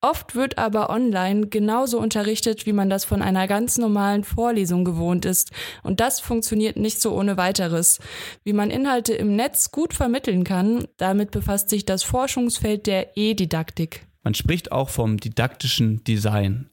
Oft 0.01 0.35
wird 0.35 0.59
aber 0.59 0.91
online 0.91 1.47
genauso 1.47 1.97
unterrichtet, 1.97 2.67
wie 2.67 2.73
man 2.73 2.91
das 2.91 3.05
von 3.05 3.23
einer 3.23 3.47
ganz 3.47 3.79
normalen 3.79 4.23
Vorlesung 4.23 4.85
gewohnt 4.85 5.25
ist. 5.25 5.49
Und 5.81 5.99
das 5.99 6.19
funktioniert 6.19 6.77
nicht 6.77 7.01
so 7.01 7.11
ohne 7.17 7.37
weiteres. 7.37 7.97
Wie 8.43 8.53
man 8.53 8.69
Inhalte 8.69 9.15
im 9.15 9.35
Netz 9.35 9.71
gut 9.71 9.95
vermitteln 9.95 10.43
kann, 10.43 10.85
damit 10.97 11.31
befasst 11.31 11.69
sich 11.69 11.85
das 11.85 12.03
Forschungsfeld 12.03 12.85
der 12.85 13.17
E-Didaktik. 13.17 14.05
Man 14.21 14.35
spricht 14.35 14.71
auch 14.71 14.89
vom 14.89 15.17
didaktischen 15.17 16.03
Design. 16.03 16.69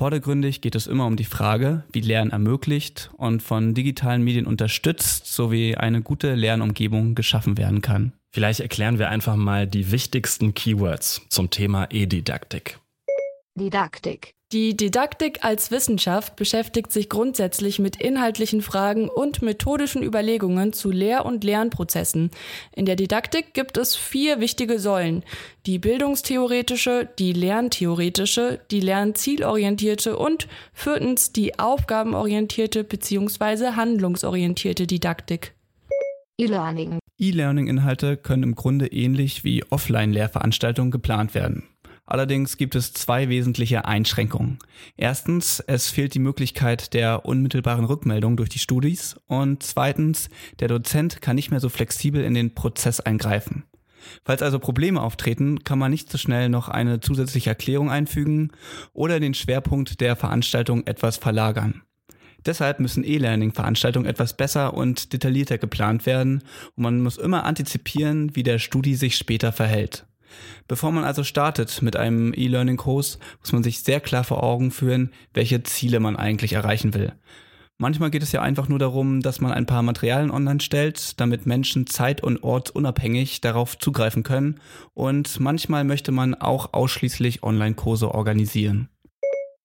Vordergründig 0.00 0.62
geht 0.62 0.76
es 0.76 0.86
immer 0.86 1.04
um 1.04 1.16
die 1.16 1.26
Frage, 1.26 1.84
wie 1.92 2.00
Lernen 2.00 2.30
ermöglicht 2.30 3.10
und 3.18 3.42
von 3.42 3.74
digitalen 3.74 4.24
Medien 4.24 4.46
unterstützt 4.46 5.26
sowie 5.26 5.74
eine 5.74 6.00
gute 6.00 6.34
Lernumgebung 6.34 7.14
geschaffen 7.14 7.58
werden 7.58 7.82
kann. 7.82 8.14
Vielleicht 8.30 8.60
erklären 8.60 8.98
wir 8.98 9.10
einfach 9.10 9.36
mal 9.36 9.66
die 9.66 9.92
wichtigsten 9.92 10.54
Keywords 10.54 11.20
zum 11.28 11.50
Thema 11.50 11.86
E-Didaktik. 11.90 12.78
Didaktik. 13.54 14.32
Die 14.52 14.76
Didaktik 14.76 15.44
als 15.44 15.70
Wissenschaft 15.70 16.34
beschäftigt 16.34 16.90
sich 16.90 17.08
grundsätzlich 17.08 17.78
mit 17.78 18.00
inhaltlichen 18.00 18.62
Fragen 18.62 19.08
und 19.08 19.42
methodischen 19.42 20.02
Überlegungen 20.02 20.72
zu 20.72 20.90
Lehr- 20.90 21.24
und 21.24 21.44
Lernprozessen. 21.44 22.32
In 22.74 22.84
der 22.84 22.96
Didaktik 22.96 23.54
gibt 23.54 23.76
es 23.76 23.94
vier 23.94 24.40
wichtige 24.40 24.80
Säulen. 24.80 25.22
Die 25.66 25.78
bildungstheoretische, 25.78 27.08
die 27.20 27.32
lerntheoretische, 27.32 28.58
die 28.72 28.80
lernzielorientierte 28.80 30.16
und 30.16 30.48
viertens 30.72 31.30
die 31.30 31.60
aufgabenorientierte 31.60 32.82
bzw. 32.82 33.76
handlungsorientierte 33.76 34.88
Didaktik. 34.88 35.54
E-Learning. 36.38 36.98
E-Learning-Inhalte 37.18 38.16
können 38.16 38.42
im 38.42 38.54
Grunde 38.56 38.88
ähnlich 38.88 39.44
wie 39.44 39.62
Offline-Lehrveranstaltungen 39.70 40.90
geplant 40.90 41.34
werden. 41.36 41.68
Allerdings 42.10 42.56
gibt 42.56 42.74
es 42.74 42.92
zwei 42.92 43.28
wesentliche 43.28 43.84
Einschränkungen. 43.84 44.58
Erstens, 44.96 45.60
es 45.60 45.90
fehlt 45.90 46.12
die 46.12 46.18
Möglichkeit 46.18 46.92
der 46.92 47.24
unmittelbaren 47.24 47.84
Rückmeldung 47.84 48.36
durch 48.36 48.48
die 48.48 48.58
Studis 48.58 49.14
und 49.28 49.62
zweitens, 49.62 50.28
der 50.58 50.66
Dozent 50.66 51.22
kann 51.22 51.36
nicht 51.36 51.52
mehr 51.52 51.60
so 51.60 51.68
flexibel 51.68 52.24
in 52.24 52.34
den 52.34 52.52
Prozess 52.52 52.98
eingreifen. 52.98 53.62
Falls 54.24 54.42
also 54.42 54.58
Probleme 54.58 55.00
auftreten, 55.00 55.62
kann 55.62 55.78
man 55.78 55.92
nicht 55.92 56.10
so 56.10 56.18
schnell 56.18 56.48
noch 56.48 56.68
eine 56.68 56.98
zusätzliche 56.98 57.50
Erklärung 57.50 57.92
einfügen 57.92 58.50
oder 58.92 59.20
den 59.20 59.34
Schwerpunkt 59.34 60.00
der 60.00 60.16
Veranstaltung 60.16 60.88
etwas 60.88 61.16
verlagern. 61.16 61.82
Deshalb 62.44 62.80
müssen 62.80 63.04
E-Learning-Veranstaltungen 63.04 64.08
etwas 64.08 64.36
besser 64.36 64.74
und 64.74 65.12
detaillierter 65.12 65.58
geplant 65.58 66.06
werden 66.06 66.42
und 66.74 66.82
man 66.82 67.02
muss 67.02 67.18
immer 67.18 67.44
antizipieren, 67.44 68.34
wie 68.34 68.42
der 68.42 68.58
Studi 68.58 68.96
sich 68.96 69.16
später 69.16 69.52
verhält. 69.52 70.06
Bevor 70.68 70.92
man 70.92 71.04
also 71.04 71.24
startet 71.24 71.82
mit 71.82 71.96
einem 71.96 72.32
E-Learning-Kurs, 72.34 73.18
muss 73.40 73.52
man 73.52 73.62
sich 73.62 73.80
sehr 73.80 74.00
klar 74.00 74.24
vor 74.24 74.42
Augen 74.42 74.70
führen, 74.70 75.12
welche 75.34 75.62
Ziele 75.62 76.00
man 76.00 76.16
eigentlich 76.16 76.52
erreichen 76.52 76.94
will. 76.94 77.12
Manchmal 77.78 78.10
geht 78.10 78.22
es 78.22 78.32
ja 78.32 78.42
einfach 78.42 78.68
nur 78.68 78.78
darum, 78.78 79.22
dass 79.22 79.40
man 79.40 79.52
ein 79.52 79.64
paar 79.64 79.82
Materialien 79.82 80.30
online 80.30 80.60
stellt, 80.60 81.18
damit 81.18 81.46
Menschen 81.46 81.86
zeit- 81.86 82.22
und 82.22 82.42
ortsunabhängig 82.42 83.40
darauf 83.40 83.78
zugreifen 83.78 84.22
können. 84.22 84.60
Und 84.92 85.40
manchmal 85.40 85.84
möchte 85.84 86.12
man 86.12 86.34
auch 86.34 86.74
ausschließlich 86.74 87.42
Online-Kurse 87.42 88.14
organisieren. 88.14 88.90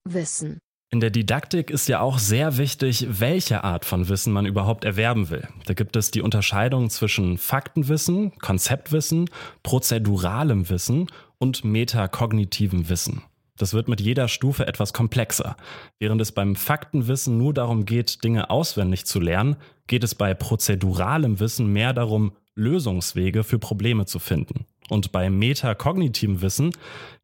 Wissen. 0.05 0.59
In 0.91 0.99
der 0.99 1.09
Didaktik 1.09 1.71
ist 1.71 1.89
ja 1.89 1.99
auch 1.99 2.19
sehr 2.19 2.57
wichtig, 2.57 3.07
welche 3.09 3.63
Art 3.63 3.85
von 3.85 4.07
Wissen 4.07 4.31
man 4.31 4.45
überhaupt 4.45 4.85
erwerben 4.85 5.29
will. 5.29 5.47
Da 5.65 5.73
gibt 5.73 5.95
es 5.95 6.11
die 6.11 6.21
Unterscheidung 6.21 6.89
zwischen 6.89 7.37
Faktenwissen, 7.37 8.37
Konzeptwissen, 8.37 9.29
prozeduralem 9.63 10.69
Wissen 10.69 11.07
und 11.37 11.65
metakognitivem 11.65 12.87
Wissen. 12.87 13.23
Das 13.57 13.73
wird 13.73 13.87
mit 13.87 14.01
jeder 14.01 14.27
Stufe 14.27 14.67
etwas 14.67 14.93
komplexer. 14.93 15.55
Während 15.97 16.21
es 16.21 16.31
beim 16.31 16.55
Faktenwissen 16.55 17.37
nur 17.37 17.53
darum 17.53 17.85
geht, 17.85 18.23
Dinge 18.23 18.49
auswendig 18.49 19.05
zu 19.05 19.19
lernen, 19.19 19.55
geht 19.87 20.03
es 20.03 20.13
bei 20.13 20.33
prozeduralem 20.33 21.39
Wissen 21.39 21.67
mehr 21.67 21.93
darum, 21.93 22.33
Lösungswege 22.53 23.43
für 23.43 23.59
Probleme 23.59 24.05
zu 24.05 24.19
finden. 24.19 24.65
Und 24.89 25.11
bei 25.11 25.29
metakognitiven 25.29 26.41
Wissen 26.41 26.71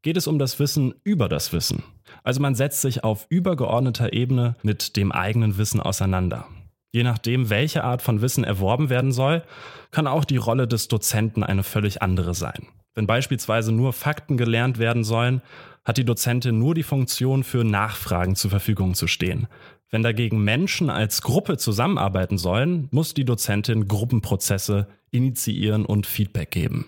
geht 0.02 0.18
es 0.18 0.28
um 0.28 0.40
das 0.40 0.60
Wissen 0.60 0.94
über 1.04 1.30
das 1.30 1.54
Wissen. 1.54 1.84
Also 2.24 2.42
man 2.42 2.56
setzt 2.56 2.82
sich 2.82 3.04
auf 3.04 3.26
übergeordneter 3.30 4.14
Ebene 4.14 4.56
mit 4.64 4.96
dem 4.98 5.12
eigenen 5.12 5.58
Wissen 5.58 5.80
auseinander. 5.80 6.48
Je 6.92 7.04
nachdem, 7.04 7.50
welche 7.50 7.84
Art 7.84 8.02
von 8.02 8.22
Wissen 8.22 8.44
erworben 8.44 8.90
werden 8.90 9.12
soll, 9.12 9.44
kann 9.92 10.08
auch 10.08 10.26
die 10.26 10.38
Rolle 10.38 10.68
des 10.68 10.88
Dozenten 10.88 11.44
eine 11.44 11.64
völlig 11.64 12.02
andere 12.02 12.34
sein. 12.34 12.68
Wenn 12.94 13.08
beispielsweise 13.08 13.72
nur 13.72 13.94
Fakten 13.94 14.36
gelernt 14.36 14.78
werden 14.78 15.04
sollen, 15.06 15.42
hat 15.86 15.98
die 15.98 16.06
Dozentin 16.06 16.60
nur 16.60 16.76
die 16.76 16.84
Funktion, 16.84 17.44
für 17.44 17.64
Nachfragen 17.64 18.36
zur 18.36 18.52
Verfügung 18.52 18.94
zu 18.94 19.08
stehen. 19.08 19.48
Wenn 19.90 20.04
dagegen 20.04 20.44
Menschen 20.44 20.90
als 20.90 21.22
Gruppe 21.22 21.58
zusammenarbeiten 21.58 22.38
sollen, 22.38 22.88
muss 22.92 23.14
die 23.14 23.26
Dozentin 23.26 23.88
Gruppenprozesse 23.88 24.88
initiieren 25.12 25.86
und 25.86 26.06
Feedback 26.06 26.52
geben. 26.52 26.86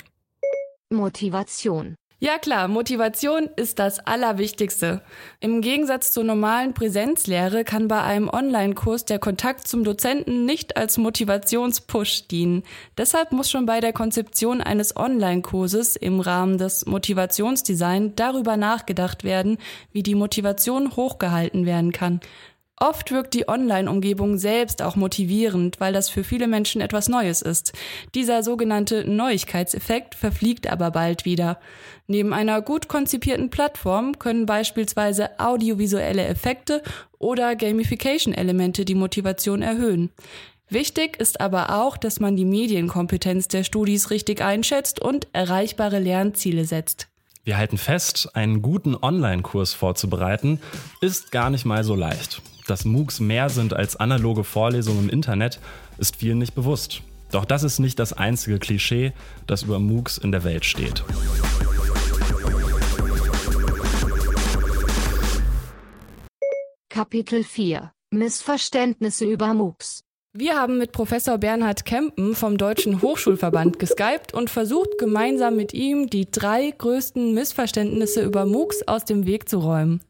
Motivation. 0.90 1.96
Ja 2.24 2.38
klar, 2.38 2.70
Motivation 2.70 3.50
ist 3.58 3.80
das 3.80 4.00
Allerwichtigste. 4.00 5.02
Im 5.42 5.60
Gegensatz 5.60 6.14
zur 6.14 6.24
normalen 6.24 6.74
Präsenzlehre 6.74 7.66
kann 7.66 7.90
bei 7.90 8.02
einem 8.02 8.30
Online-Kurs 8.30 9.04
der 9.04 9.20
Kontakt 9.20 9.68
zum 9.68 9.84
Dozenten 9.84 10.46
nicht 10.46 10.78
als 10.78 10.98
Motivationspush 10.98 12.30
dienen. 12.30 12.64
Deshalb 12.98 13.34
muss 13.34 13.52
schon 13.52 13.66
bei 13.66 13.82
der 13.82 13.92
Konzeption 13.92 14.62
eines 14.62 14.96
Online-Kurses 14.96 15.98
im 15.98 16.22
Rahmen 16.22 16.58
des 16.58 16.86
Motivationsdesign 16.86 18.16
darüber 18.16 18.56
nachgedacht 18.56 19.26
werden, 19.26 19.58
wie 19.92 20.02
die 20.02 20.16
Motivation 20.16 20.96
hochgehalten 20.96 21.66
werden 21.66 21.92
kann. 21.92 22.22
Oft 22.84 23.12
wirkt 23.12 23.34
die 23.34 23.48
Online-Umgebung 23.48 24.38
selbst 24.38 24.82
auch 24.82 24.98
motivierend, 24.98 25.80
weil 25.80 25.94
das 25.94 26.10
für 26.10 26.26
viele 26.26 26.48
Menschen 26.48 26.82
etwas 26.82 27.08
Neues 27.08 27.42
ist. 27.42 27.72
Dieser 28.14 28.44
sogenannte 28.44 29.10
Neuigkeitseffekt 29.10 30.16
verfliegt 30.16 30.70
aber 30.70 30.92
bald 30.92 31.24
wieder. 31.24 31.62
Neben 32.08 32.34
einer 32.34 32.62
gut 32.62 32.90
konzipierten 32.90 33.50
Plattform 33.50 34.20
können 34.20 34.46
beispielsweise 34.46 35.40
audiovisuelle 35.40 36.26
Effekte 36.26 36.84
oder 37.20 37.56
Gamification-Elemente 37.56 38.84
die 38.84 38.96
Motivation 38.96 39.62
erhöhen. 39.62 40.10
Wichtig 40.68 41.16
ist 41.22 41.40
aber 41.40 41.82
auch, 41.82 41.96
dass 41.96 42.20
man 42.20 42.36
die 42.36 42.44
Medienkompetenz 42.44 43.48
der 43.48 43.64
Studis 43.64 44.10
richtig 44.10 44.42
einschätzt 44.42 45.02
und 45.02 45.30
erreichbare 45.32 46.00
Lernziele 46.00 46.66
setzt. 46.66 47.08
Wir 47.46 47.56
halten 47.56 47.78
fest, 47.78 48.32
einen 48.34 48.62
guten 48.62 48.94
Online-Kurs 48.94 49.74
vorzubereiten, 49.74 50.60
ist 51.00 51.32
gar 51.32 51.50
nicht 51.50 51.64
mal 51.64 51.86
so 51.86 51.96
leicht. 51.96 52.42
Dass 52.68 52.86
MOOCs 52.86 53.20
mehr 53.20 53.50
sind 53.50 53.74
als 53.74 53.96
analoge 53.96 54.44
Vorlesungen 54.44 55.04
im 55.04 55.10
Internet, 55.10 55.60
ist 55.98 56.16
vielen 56.18 56.38
nicht 56.38 56.56
bewusst. 56.56 57.02
Doch 57.32 57.46
das 57.46 57.64
ist 57.64 57.80
nicht 57.80 58.00
das 58.00 58.14
einzige 58.14 58.60
Klischee, 58.60 59.12
das 59.48 59.64
über 59.64 59.80
MOOCs 59.80 60.18
in 60.18 60.32
der 60.32 60.44
Welt 60.44 60.66
steht. 60.66 61.04
Kapitel 66.90 67.44
4 67.44 67.92
Missverständnisse 68.12 69.26
über 69.26 69.54
MOOCs 69.54 70.04
wir 70.36 70.56
haben 70.56 70.80
mit 70.80 70.94
Professor 70.94 71.38
Bernhard 71.38 71.86
Kempen 71.86 72.34
vom 72.34 72.58
Deutschen 72.58 73.04
Hochschulverband 73.04 73.78
geskypt 73.78 74.34
und 74.34 74.50
versucht, 74.50 74.98
gemeinsam 74.98 75.56
mit 75.56 75.76
ihm 75.76 76.10
die 76.10 76.32
drei 76.32 76.72
größten 76.76 77.36
Missverständnisse 77.36 78.24
über 78.24 78.48
MOOCs 78.48 78.82
aus 78.88 79.06
dem 79.06 79.28
Weg 79.28 79.48
zu 79.48 79.60
räumen. 79.60 80.02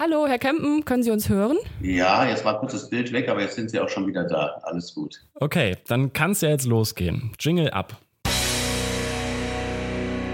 Hallo, 0.00 0.28
Herr 0.28 0.38
Kempen, 0.38 0.84
können 0.84 1.02
Sie 1.02 1.10
uns 1.10 1.28
hören? 1.28 1.56
Ja, 1.82 2.24
jetzt 2.24 2.44
war 2.44 2.60
kurz 2.60 2.70
das 2.70 2.88
Bild 2.88 3.12
weg, 3.12 3.28
aber 3.28 3.40
jetzt 3.40 3.56
sind 3.56 3.68
Sie 3.68 3.80
auch 3.80 3.88
schon 3.88 4.06
wieder 4.06 4.22
da. 4.22 4.60
Alles 4.62 4.94
gut. 4.94 5.20
Okay, 5.34 5.76
dann 5.88 6.12
kann 6.12 6.30
es 6.30 6.40
ja 6.40 6.50
jetzt 6.50 6.66
losgehen. 6.66 7.32
Jingle 7.40 7.70
ab. 7.70 7.96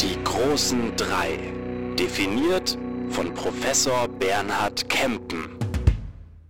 Die 0.03 0.23
großen 0.23 0.95
drei. 0.97 1.39
Definiert 1.99 2.77
von 3.09 3.33
Professor 3.33 4.07
Bernhard 4.07 4.87
Kempen. 4.91 5.57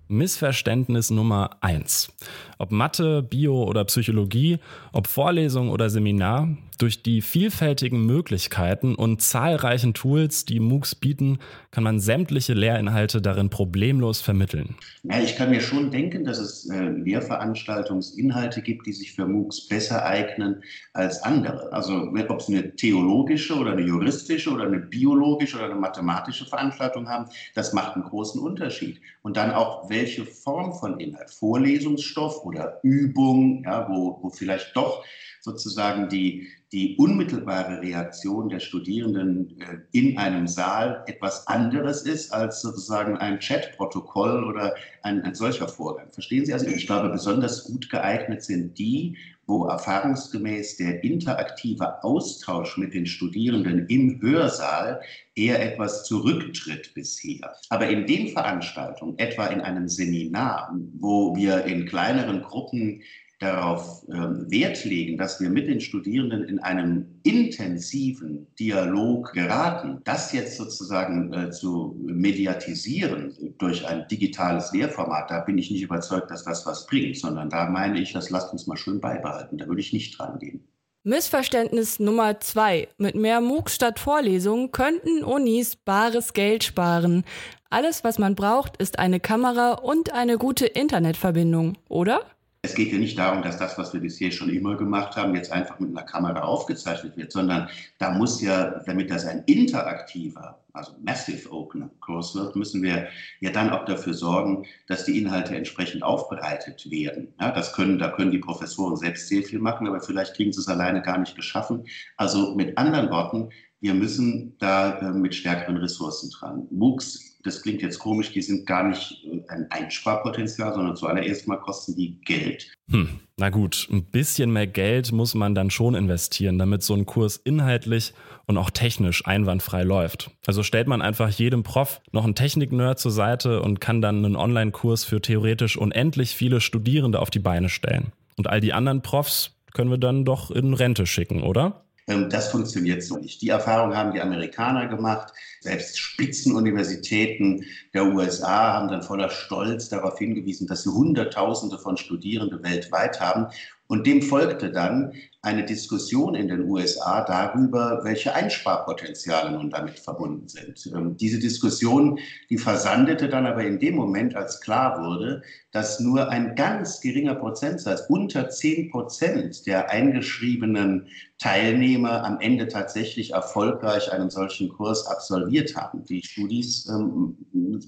Missverständnis 0.08 1.10
Nummer 1.10 1.50
eins. 1.60 2.12
Ob 2.58 2.72
Mathe, 2.72 3.22
Bio 3.22 3.62
oder 3.62 3.84
Psychologie, 3.84 4.58
ob 4.92 5.06
Vorlesung 5.06 5.70
oder 5.70 5.88
Seminar, 5.88 6.48
durch 6.76 7.02
die 7.02 7.22
vielfältigen 7.22 8.04
Möglichkeiten 8.04 8.94
und 8.94 9.22
zahlreichen 9.22 9.94
Tools, 9.94 10.44
die 10.44 10.60
MOOCs 10.60 10.94
bieten, 10.94 11.38
kann 11.70 11.84
man 11.84 12.00
sämtliche 12.00 12.54
Lehrinhalte 12.54 13.20
darin 13.20 13.50
problemlos 13.50 14.20
vermitteln. 14.20 14.76
Ja, 15.02 15.20
ich 15.20 15.36
kann 15.36 15.50
mir 15.50 15.60
schon 15.60 15.90
denken, 15.90 16.24
dass 16.24 16.38
es 16.38 16.68
äh, 16.70 16.88
Lehrveranstaltungsinhalte 16.88 18.62
gibt, 18.62 18.86
die 18.86 18.92
sich 18.92 19.12
für 19.12 19.26
MOOCs 19.26 19.68
besser 19.68 20.04
eignen 20.04 20.62
als 20.92 21.22
andere. 21.22 21.72
Also 21.72 22.12
ob 22.28 22.40
es 22.40 22.48
eine 22.48 22.74
theologische 22.74 23.54
oder 23.54 23.72
eine 23.72 23.82
juristische 23.82 24.50
oder 24.50 24.64
eine 24.64 24.80
biologische 24.80 25.56
oder 25.56 25.66
eine 25.66 25.74
mathematische 25.74 26.46
Veranstaltung 26.46 27.08
haben, 27.08 27.26
das 27.54 27.72
macht 27.72 27.94
einen 27.94 28.04
großen 28.04 28.40
Unterschied. 28.40 29.00
Und 29.22 29.36
dann 29.36 29.50
auch 29.52 29.88
welche 29.90 30.24
Form 30.24 30.72
von 30.74 31.00
Inhalt, 31.00 31.30
Vorlesungsstoff 31.30 32.44
oder 32.44 32.80
Übung, 32.82 33.62
ja, 33.64 33.88
wo, 33.88 34.18
wo 34.22 34.30
vielleicht 34.30 34.76
doch 34.76 35.04
sozusagen 35.44 36.08
die, 36.08 36.48
die 36.74 36.96
unmittelbare 36.96 37.80
Reaktion 37.80 38.48
der 38.48 38.58
Studierenden 38.58 39.60
äh, 39.60 39.78
in 39.92 40.18
einem 40.18 40.48
Saal 40.48 41.04
etwas 41.06 41.46
anderes 41.46 42.02
ist 42.02 42.32
als 42.32 42.62
sozusagen 42.62 43.16
ein 43.16 43.38
Chatprotokoll 43.38 44.42
oder 44.42 44.74
ein, 45.02 45.22
ein 45.22 45.36
solcher 45.36 45.68
Vorgang. 45.68 46.12
Verstehen 46.12 46.44
Sie? 46.44 46.52
Also 46.52 46.66
ich 46.66 46.86
glaube, 46.86 47.10
besonders 47.10 47.62
gut 47.62 47.88
geeignet 47.90 48.42
sind 48.42 48.76
die, 48.76 49.16
wo 49.46 49.66
erfahrungsgemäß 49.66 50.78
der 50.78 51.04
interaktive 51.04 52.02
Austausch 52.02 52.76
mit 52.76 52.92
den 52.92 53.06
Studierenden 53.06 53.86
im 53.86 54.20
Hörsaal 54.20 55.00
eher 55.36 55.62
etwas 55.62 56.04
zurücktritt 56.04 56.92
bisher. 56.94 57.54
Aber 57.68 57.88
in 57.88 58.06
den 58.06 58.28
Veranstaltungen, 58.28 59.16
etwa 59.18 59.46
in 59.46 59.60
einem 59.60 59.86
Seminar, 59.86 60.74
wo 60.98 61.36
wir 61.36 61.66
in 61.66 61.86
kleineren 61.86 62.42
Gruppen 62.42 63.02
darauf 63.44 64.04
ähm, 64.08 64.50
Wert 64.50 64.84
legen, 64.84 65.18
dass 65.18 65.40
wir 65.40 65.50
mit 65.50 65.68
den 65.68 65.80
Studierenden 65.80 66.44
in 66.44 66.58
einem 66.58 67.06
intensiven 67.22 68.46
Dialog 68.58 69.32
geraten, 69.32 70.00
das 70.04 70.32
jetzt 70.32 70.56
sozusagen 70.56 71.32
äh, 71.32 71.50
zu 71.50 71.94
mediatisieren 72.02 73.54
durch 73.58 73.86
ein 73.86 74.08
digitales 74.08 74.72
Lehrformat, 74.72 75.30
da 75.30 75.40
bin 75.40 75.58
ich 75.58 75.70
nicht 75.70 75.82
überzeugt, 75.82 76.30
dass 76.30 76.44
das 76.44 76.66
was 76.66 76.86
bringt, 76.86 77.16
sondern 77.18 77.50
da 77.50 77.68
meine 77.68 78.00
ich, 78.00 78.12
das 78.12 78.30
lasst 78.30 78.52
uns 78.52 78.66
mal 78.66 78.76
schön 78.76 79.00
beibehalten. 79.00 79.58
Da 79.58 79.66
würde 79.66 79.80
ich 79.80 79.92
nicht 79.92 80.18
dran 80.18 80.38
gehen. 80.38 80.64
Missverständnis 81.06 82.00
Nummer 82.00 82.40
zwei. 82.40 82.88
Mit 82.96 83.14
mehr 83.14 83.42
MOOCs 83.42 83.74
statt 83.74 83.98
Vorlesungen 83.98 84.72
könnten 84.72 85.22
Unis 85.22 85.76
bares 85.76 86.32
Geld 86.32 86.64
sparen. 86.64 87.24
Alles, 87.68 88.04
was 88.04 88.18
man 88.18 88.34
braucht, 88.34 88.78
ist 88.78 88.98
eine 88.98 89.20
Kamera 89.20 89.72
und 89.72 90.14
eine 90.14 90.38
gute 90.38 90.64
Internetverbindung, 90.64 91.76
oder? 91.88 92.22
Es 92.64 92.74
geht 92.74 92.92
ja 92.92 92.98
nicht 92.98 93.18
darum, 93.18 93.42
dass 93.42 93.58
das, 93.58 93.76
was 93.76 93.92
wir 93.92 94.00
bisher 94.00 94.30
schon 94.30 94.48
immer 94.48 94.74
gemacht 94.74 95.16
haben, 95.16 95.34
jetzt 95.34 95.52
einfach 95.52 95.78
mit 95.80 95.90
einer 95.90 96.06
Kamera 96.06 96.44
aufgezeichnet 96.44 97.14
wird, 97.14 97.30
sondern 97.30 97.68
da 97.98 98.12
muss 98.12 98.40
ja, 98.40 98.80
damit 98.86 99.10
das 99.10 99.26
ein 99.26 99.44
interaktiver, 99.44 100.58
also 100.72 100.92
Massive 101.04 101.52
Open 101.52 101.90
Kurs 102.00 102.34
wird, 102.34 102.56
müssen 102.56 102.82
wir 102.82 103.08
ja 103.40 103.50
dann 103.50 103.68
auch 103.68 103.84
dafür 103.84 104.14
sorgen, 104.14 104.64
dass 104.86 105.04
die 105.04 105.18
Inhalte 105.18 105.54
entsprechend 105.54 106.02
aufbereitet 106.02 106.90
werden. 106.90 107.34
Ja, 107.38 107.50
das 107.50 107.74
können, 107.74 107.98
da 107.98 108.08
können 108.08 108.30
die 108.30 108.38
Professoren 108.38 108.96
selbst 108.96 109.28
sehr 109.28 109.42
viel 109.42 109.58
machen, 109.58 109.86
aber 109.86 110.00
vielleicht 110.00 110.34
kriegen 110.34 110.50
sie 110.50 110.60
es 110.60 110.68
alleine 110.68 111.02
gar 111.02 111.18
nicht 111.18 111.36
geschaffen. 111.36 111.84
Also 112.16 112.54
mit 112.54 112.78
anderen 112.78 113.10
Worten, 113.10 113.50
wir 113.84 113.92
müssen 113.92 114.56
da 114.58 114.98
äh, 114.98 115.12
mit 115.12 115.34
stärkeren 115.34 115.76
Ressourcen 115.76 116.30
dran. 116.30 116.66
MOOCs 116.70 117.34
das 117.44 117.60
klingt 117.60 117.82
jetzt 117.82 117.98
komisch, 117.98 118.32
die 118.32 118.40
sind 118.40 118.66
gar 118.66 118.88
nicht 118.88 119.22
äh, 119.24 119.40
ein 119.48 119.66
Einsparpotenzial, 119.70 120.72
sondern 120.72 120.96
zuallererst 120.96 121.46
mal 121.46 121.58
kosten 121.58 121.94
die 121.94 122.18
Geld. 122.22 122.72
Hm, 122.90 123.20
na 123.36 123.50
gut, 123.50 123.86
ein 123.92 124.04
bisschen 124.04 124.50
mehr 124.50 124.66
Geld 124.66 125.12
muss 125.12 125.34
man 125.34 125.54
dann 125.54 125.70
schon 125.70 125.94
investieren, 125.94 126.58
damit 126.58 126.82
so 126.82 126.94
ein 126.94 127.04
Kurs 127.04 127.36
inhaltlich 127.36 128.14
und 128.46 128.56
auch 128.56 128.70
technisch 128.70 129.26
einwandfrei 129.26 129.82
läuft. 129.82 130.30
Also 130.46 130.62
stellt 130.62 130.88
man 130.88 131.02
einfach 131.02 131.28
jedem 131.28 131.62
Prof 131.62 132.00
noch 132.12 132.24
einen 132.24 132.34
Technik-Nerd 132.34 132.98
zur 132.98 133.12
Seite 133.12 133.60
und 133.60 133.80
kann 133.80 134.00
dann 134.00 134.24
einen 134.24 134.36
Online-Kurs 134.36 135.04
für 135.04 135.20
theoretisch 135.20 135.76
unendlich 135.76 136.34
viele 136.34 136.62
Studierende 136.62 137.20
auf 137.20 137.28
die 137.28 137.40
Beine 137.40 137.68
stellen. 137.68 138.12
Und 138.36 138.48
all 138.48 138.60
die 138.60 138.72
anderen 138.72 139.02
Profs 139.02 139.52
können 139.74 139.90
wir 139.90 139.98
dann 139.98 140.24
doch 140.24 140.50
in 140.50 140.72
Rente 140.72 141.04
schicken, 141.04 141.42
oder? 141.42 141.83
Ähm, 142.06 142.28
das 142.28 142.48
funktioniert 142.48 143.02
so 143.02 143.16
nicht. 143.16 143.40
Die 143.40 143.48
Erfahrung 143.48 143.96
haben 143.96 144.12
die 144.12 144.20
Amerikaner 144.20 144.88
gemacht. 144.88 145.32
Selbst 145.60 145.98
Spitzenuniversitäten 145.98 147.64
der 147.94 148.06
USA 148.06 148.74
haben 148.74 148.88
dann 148.88 149.02
voller 149.02 149.30
Stolz 149.30 149.88
darauf 149.88 150.18
hingewiesen, 150.18 150.66
dass 150.66 150.82
sie 150.82 150.90
Hunderttausende 150.90 151.78
von 151.78 151.96
Studierenden 151.96 152.62
weltweit 152.62 153.20
haben. 153.20 153.46
Und 153.94 154.08
dem 154.08 154.22
folgte 154.22 154.72
dann 154.72 155.12
eine 155.40 155.64
Diskussion 155.64 156.34
in 156.34 156.48
den 156.48 156.68
USA 156.68 157.24
darüber, 157.24 158.00
welche 158.02 158.34
Einsparpotenziale 158.34 159.52
nun 159.52 159.70
damit 159.70 160.00
verbunden 160.00 160.48
sind. 160.48 160.84
Ähm, 160.92 161.16
diese 161.16 161.38
Diskussion, 161.38 162.18
die 162.50 162.58
versandete 162.58 163.28
dann 163.28 163.46
aber 163.46 163.62
in 163.62 163.78
dem 163.78 163.94
Moment, 163.94 164.34
als 164.34 164.60
klar 164.60 165.00
wurde, 165.00 165.42
dass 165.70 166.00
nur 166.00 166.28
ein 166.28 166.56
ganz 166.56 167.00
geringer 167.02 167.36
Prozentsatz, 167.36 168.06
unter 168.08 168.48
10 168.48 168.90
Prozent 168.90 169.64
der 169.64 169.90
eingeschriebenen 169.90 171.06
Teilnehmer 171.38 172.24
am 172.24 172.40
Ende 172.40 172.66
tatsächlich 172.66 173.30
erfolgreich 173.30 174.10
einen 174.10 174.30
solchen 174.30 174.70
Kurs 174.70 175.06
absolviert 175.06 175.76
haben. 175.76 176.04
Die 176.04 176.20
Studis 176.24 176.88
ähm, 176.88 177.36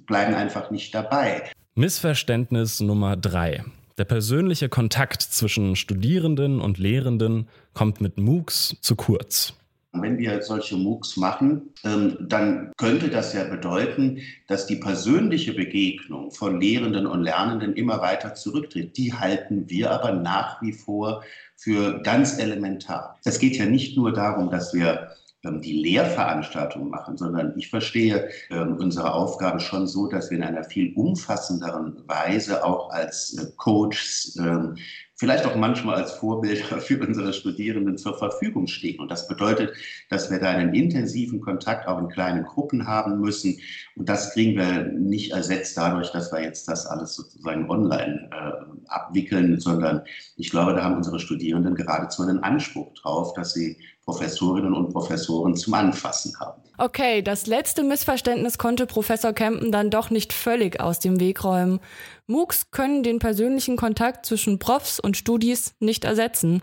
bleiben 0.07 0.35
einfach 0.35 0.71
nicht 0.71 0.95
dabei. 0.95 1.51
Missverständnis 1.75 2.79
Nummer 2.79 3.17
drei. 3.17 3.65
Der 3.99 4.05
persönliche 4.05 4.69
Kontakt 4.69 5.23
zwischen 5.23 5.75
Studierenden 5.75 6.61
und 6.61 6.77
Lehrenden 6.77 7.49
kommt 7.73 8.03
mit 8.03 8.19
MOOCs 8.19 8.77
zu 8.83 8.95
kurz. 8.95 9.55
Wenn 9.93 10.19
wir 10.19 10.43
solche 10.43 10.77
MOOCs 10.77 11.17
machen, 11.17 11.71
ähm, 11.83 12.19
dann 12.21 12.73
könnte 12.77 13.09
das 13.09 13.33
ja 13.33 13.45
bedeuten, 13.45 14.19
dass 14.49 14.67
die 14.67 14.77
persönliche 14.77 15.55
Begegnung 15.55 16.31
von 16.31 16.61
Lehrenden 16.61 17.07
und 17.07 17.23
Lernenden 17.23 17.73
immer 17.75 18.03
weiter 18.03 18.35
zurücktritt. 18.35 18.99
Die 18.99 19.15
halten 19.15 19.71
wir 19.71 19.91
aber 19.91 20.13
nach 20.13 20.61
wie 20.61 20.75
vor 20.75 21.25
für 21.57 22.03
ganz 22.03 22.39
elementar. 22.39 23.19
Es 23.25 23.39
geht 23.39 23.57
ja 23.57 23.65
nicht 23.65 23.97
nur 23.97 24.13
darum, 24.13 24.51
dass 24.51 24.75
wir 24.75 25.13
die 25.53 25.83
Lehrveranstaltung 25.83 26.89
machen, 26.89 27.17
sondern 27.17 27.55
ich 27.57 27.71
verstehe 27.71 28.29
äh, 28.51 28.61
unsere 28.61 29.13
Aufgabe 29.15 29.61
schon 29.61 29.87
so, 29.87 30.07
dass 30.09 30.31
wir 30.31 30.39
in 30.39 30.45
einer 30.45 30.65
viel 30.65 30.93
umfassenderen 30.95 32.03
Weise 32.07 32.65
auch 32.65 32.91
als 32.91 33.37
äh, 33.39 33.47
Coaches 33.57 34.39
äh, 34.41 34.81
vielleicht 35.17 35.47
auch 35.47 35.57
manchmal 35.57 35.97
als 35.97 36.13
Vorbilder 36.13 36.79
für 36.81 37.05
unsere 37.05 37.33
Studierenden 37.33 37.99
zur 37.99 38.17
Verfügung 38.17 38.67
stehen. 38.67 39.01
Und 39.01 39.11
das 39.11 39.27
bedeutet, 39.29 39.75
dass 40.11 40.31
wir 40.31 40.39
da 40.39 40.51
einen 40.51 40.75
intensiven 40.75 41.41
Kontakt 41.41 41.89
auch 41.89 41.99
in 41.99 42.09
kleinen 42.09 42.45
Gruppen 42.45 42.87
haben 42.87 43.21
müssen. 43.21 43.59
Und 43.97 44.09
das 44.09 44.33
kriegen 44.33 44.59
wir 44.59 44.85
nicht 44.85 45.33
ersetzt 45.33 45.77
dadurch, 45.77 46.11
dass 46.13 46.33
wir 46.33 46.43
jetzt 46.43 46.69
das 46.69 46.87
alles 46.87 47.15
sozusagen 47.15 47.69
online 47.71 48.29
äh, 48.33 48.89
abwickeln, 48.89 49.59
sondern 49.59 50.03
ich 50.37 50.51
glaube, 50.51 50.75
da 50.75 50.85
haben 50.85 50.97
unsere 50.97 51.19
Studierenden 51.19 51.75
geradezu 51.75 52.23
einen 52.23 52.43
Anspruch 52.43 52.93
drauf, 52.95 53.33
dass 53.35 53.55
sie 53.55 53.79
Professorinnen 54.07 54.73
und 54.73 54.93
Professoren 54.93 55.57
zum 55.57 55.75
Anfassen 55.75 56.33
haben. 56.39 56.63
Okay, 56.79 57.23
das 57.23 57.47
letzte 57.47 57.83
Missverständnis 57.83 58.57
konnte 58.57 58.87
Professor 58.87 59.33
Kempen 59.33 59.73
dann 59.73 59.91
doch 59.91 60.11
nicht 60.11 60.33
völlig 60.33 60.81
aus 60.81 61.01
dem 61.01 61.19
Weg 61.19 61.43
räumen. 61.43 61.81
MOOCs 62.29 62.71
können 62.71 63.03
den 63.03 63.19
persönlichen 63.19 63.77
Kontakt 63.77 64.25
zwischen 64.25 64.61
Profs 64.61 65.01
und 65.01 65.17
Studis 65.17 65.75
nicht 65.81 66.05
ersetzen. 66.05 66.63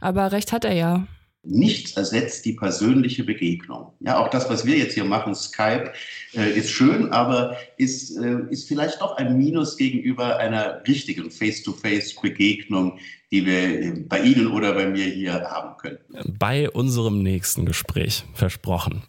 Aber 0.00 0.32
recht 0.32 0.52
hat 0.52 0.66
er 0.66 0.74
ja. 0.74 1.06
Nichts 1.44 1.96
ersetzt 1.96 2.44
die 2.44 2.52
persönliche 2.52 3.24
Begegnung. 3.24 3.92
Ja, 3.98 4.18
auch 4.18 4.28
das, 4.28 4.48
was 4.48 4.64
wir 4.64 4.76
jetzt 4.76 4.94
hier 4.94 5.04
machen, 5.04 5.34
Skype, 5.34 5.92
äh, 6.34 6.56
ist 6.56 6.70
schön, 6.70 7.10
aber 7.10 7.56
ist, 7.78 8.16
äh, 8.16 8.42
ist 8.50 8.68
vielleicht 8.68 9.00
doch 9.00 9.16
ein 9.16 9.36
Minus 9.36 9.76
gegenüber 9.76 10.36
einer 10.36 10.80
richtigen 10.86 11.32
Face-to-Face-Begegnung, 11.32 12.98
die 13.32 13.44
wir 13.44 14.04
bei 14.08 14.20
Ihnen 14.20 14.52
oder 14.52 14.72
bei 14.72 14.86
mir 14.86 15.06
hier 15.06 15.32
haben 15.32 15.76
können. 15.78 15.98
Bei 16.38 16.70
unserem 16.70 17.24
nächsten 17.24 17.66
Gespräch, 17.66 18.24
versprochen. 18.34 19.02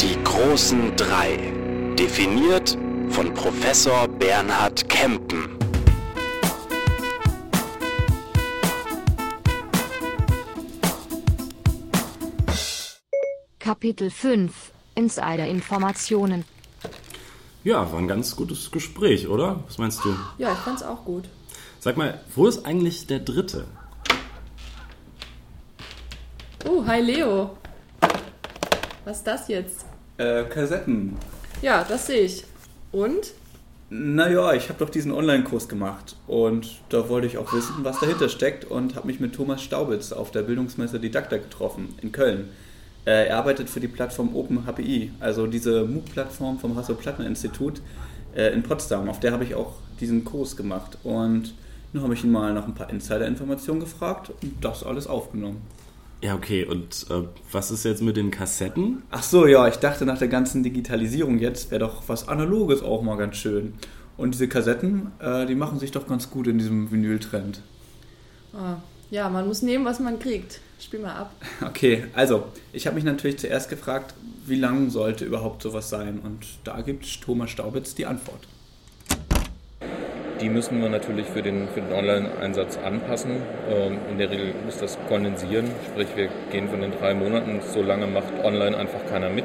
Die 0.00 0.16
großen 0.24 0.96
drei, 0.96 1.36
definiert 1.98 2.78
von 3.10 3.34
Professor 3.34 4.08
Bernhard 4.08 4.88
Kempen. 4.88 5.69
Kapitel 13.70 14.10
5 14.10 14.72
Insider-Informationen 14.96 16.44
Ja, 17.62 17.92
war 17.92 18.00
ein 18.00 18.08
ganz 18.08 18.34
gutes 18.34 18.72
Gespräch, 18.72 19.28
oder? 19.28 19.62
Was 19.68 19.78
meinst 19.78 20.04
du? 20.04 20.12
Ja, 20.38 20.50
ich 20.54 20.58
fand's 20.58 20.82
auch 20.82 21.04
gut. 21.04 21.28
Sag 21.78 21.96
mal, 21.96 22.20
wo 22.34 22.48
ist 22.48 22.66
eigentlich 22.66 23.06
der 23.06 23.20
Dritte? 23.20 23.66
Oh, 26.68 26.84
hi 26.84 27.00
Leo. 27.00 27.56
Was 29.04 29.18
ist 29.18 29.26
das 29.28 29.46
jetzt? 29.46 29.86
Äh, 30.16 30.42
Kassetten. 30.46 31.16
Ja, 31.62 31.84
das 31.84 32.08
sehe 32.08 32.22
ich. 32.22 32.42
Und? 32.90 33.34
Naja, 33.88 34.52
ich 34.52 34.68
habe 34.68 34.80
doch 34.80 34.90
diesen 34.90 35.12
Online-Kurs 35.12 35.68
gemacht 35.68 36.16
und 36.26 36.80
da 36.88 37.08
wollte 37.08 37.28
ich 37.28 37.38
auch 37.38 37.52
wissen, 37.52 37.84
was 37.84 38.00
dahinter 38.00 38.28
steckt 38.28 38.64
und 38.64 38.96
habe 38.96 39.06
mich 39.06 39.20
mit 39.20 39.36
Thomas 39.36 39.62
Staubitz 39.62 40.10
auf 40.10 40.32
der 40.32 40.42
Bildungsmesse 40.42 40.98
Didakta 40.98 41.36
getroffen 41.36 41.94
in 42.02 42.10
Köln. 42.10 42.48
Äh, 43.04 43.28
er 43.28 43.38
arbeitet 43.38 43.70
für 43.70 43.80
die 43.80 43.88
Plattform 43.88 44.34
OpenHPI, 44.34 45.12
also 45.20 45.46
diese 45.46 45.84
MOOC-Plattform 45.84 46.58
vom 46.58 46.76
Hasso-Plattner-Institut 46.76 47.80
äh, 48.34 48.52
in 48.52 48.62
Potsdam. 48.62 49.08
Auf 49.08 49.20
der 49.20 49.32
habe 49.32 49.44
ich 49.44 49.54
auch 49.54 49.74
diesen 50.00 50.24
Kurs 50.24 50.56
gemacht 50.56 50.98
und 51.02 51.54
nun 51.92 52.02
habe 52.02 52.14
ich 52.14 52.24
ihn 52.24 52.30
mal 52.30 52.52
nach 52.52 52.66
ein 52.66 52.74
paar 52.74 52.90
Insider-Informationen 52.90 53.80
gefragt 53.80 54.30
und 54.42 54.64
das 54.64 54.84
alles 54.84 55.06
aufgenommen. 55.06 55.62
Ja, 56.22 56.34
okay. 56.34 56.64
Und 56.64 57.06
äh, 57.10 57.22
was 57.50 57.70
ist 57.70 57.84
jetzt 57.84 58.02
mit 58.02 58.16
den 58.16 58.30
Kassetten? 58.30 59.02
Ach 59.10 59.22
so, 59.22 59.46
ja, 59.46 59.66
ich 59.66 59.76
dachte 59.76 60.04
nach 60.04 60.18
der 60.18 60.28
ganzen 60.28 60.62
Digitalisierung 60.62 61.38
jetzt 61.38 61.70
wäre 61.70 61.80
doch 61.80 62.02
was 62.08 62.28
Analoges 62.28 62.82
auch 62.82 63.02
mal 63.02 63.16
ganz 63.16 63.36
schön. 63.36 63.74
Und 64.16 64.34
diese 64.34 64.48
Kassetten, 64.48 65.12
äh, 65.18 65.46
die 65.46 65.54
machen 65.54 65.78
sich 65.78 65.92
doch 65.92 66.06
ganz 66.06 66.30
gut 66.30 66.46
in 66.46 66.58
diesem 66.58 66.90
Vinyl-Trend. 66.90 67.62
Ah, 68.52 68.76
ja, 69.10 69.28
man 69.28 69.46
muss 69.46 69.62
nehmen, 69.62 69.84
was 69.84 69.98
man 69.98 70.18
kriegt. 70.18 70.60
Spiel 70.78 71.00
mal 71.00 71.14
ab. 71.14 71.32
Okay, 71.66 72.04
also, 72.14 72.44
ich 72.72 72.86
habe 72.86 72.94
mich 72.94 73.04
natürlich 73.04 73.38
zuerst 73.38 73.68
gefragt, 73.68 74.14
wie 74.46 74.56
lang 74.56 74.90
sollte 74.90 75.24
überhaupt 75.24 75.62
sowas 75.62 75.90
sein? 75.90 76.20
Und 76.22 76.46
da 76.64 76.80
gibt 76.80 77.20
Thomas 77.20 77.50
Staubitz 77.50 77.94
die 77.94 78.06
Antwort. 78.06 78.46
Die 80.40 80.48
müssen 80.48 80.80
wir 80.80 80.88
natürlich 80.88 81.26
für 81.26 81.42
den, 81.42 81.68
für 81.68 81.82
den 81.82 81.92
Online-Einsatz 81.92 82.78
anpassen. 82.78 83.42
Ähm, 83.68 83.98
in 84.10 84.16
der 84.16 84.30
Regel 84.30 84.54
muss 84.64 84.78
das 84.78 84.96
kondensieren, 85.06 85.66
sprich 85.86 86.08
wir 86.16 86.30
gehen 86.50 86.68
von 86.70 86.80
den 86.80 86.92
drei 86.92 87.12
Monaten, 87.12 87.60
so 87.74 87.82
lange 87.82 88.06
macht 88.06 88.32
online 88.42 88.76
einfach 88.76 89.04
keiner 89.06 89.28
mit. 89.28 89.44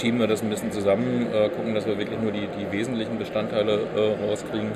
Schieben 0.00 0.18
wir 0.18 0.26
das 0.26 0.42
ein 0.42 0.50
bisschen 0.50 0.72
zusammen, 0.72 1.28
äh, 1.32 1.50
gucken, 1.50 1.74
dass 1.74 1.86
wir 1.86 1.98
wirklich 1.98 2.18
nur 2.18 2.32
die, 2.32 2.48
die 2.58 2.72
wesentlichen 2.72 3.16
Bestandteile 3.18 3.80
äh, 3.94 4.24
rauskriegen 4.24 4.72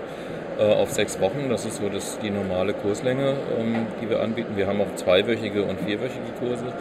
auf 0.62 0.90
sechs 0.90 1.20
Wochen. 1.20 1.48
Das 1.48 1.64
ist 1.64 1.76
so 1.76 1.88
das, 1.88 2.18
die 2.20 2.30
normale 2.30 2.74
Kurslänge, 2.74 3.36
ähm, 3.58 3.86
die 4.00 4.08
wir 4.08 4.22
anbieten. 4.22 4.56
Wir 4.56 4.66
haben 4.66 4.80
auch 4.80 4.94
zweiwöchige 4.96 5.64
und 5.64 5.80
vierwöchige 5.80 6.32
Kurse. 6.38 6.72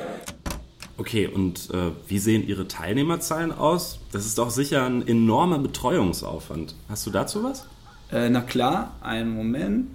Okay, 0.98 1.28
und 1.28 1.70
äh, 1.72 1.92
wie 2.08 2.20
sehen 2.20 2.48
Ihre 2.48 2.68
Teilnehmerzahlen 2.68 3.52
aus? 3.52 4.00
Das 4.12 4.26
ist 4.26 4.38
doch 4.38 4.52
sicher 4.52 4.86
ein 4.86 5.08
enormer 5.08 5.58
Betreuungsaufwand. 5.58 6.76
Hast 6.88 7.06
du 7.08 7.10
dazu 7.10 7.44
was? 7.44 7.66
Äh, 8.12 8.30
na 8.30 8.42
klar, 8.42 8.92
einen 9.02 9.36
Moment. 9.36 9.88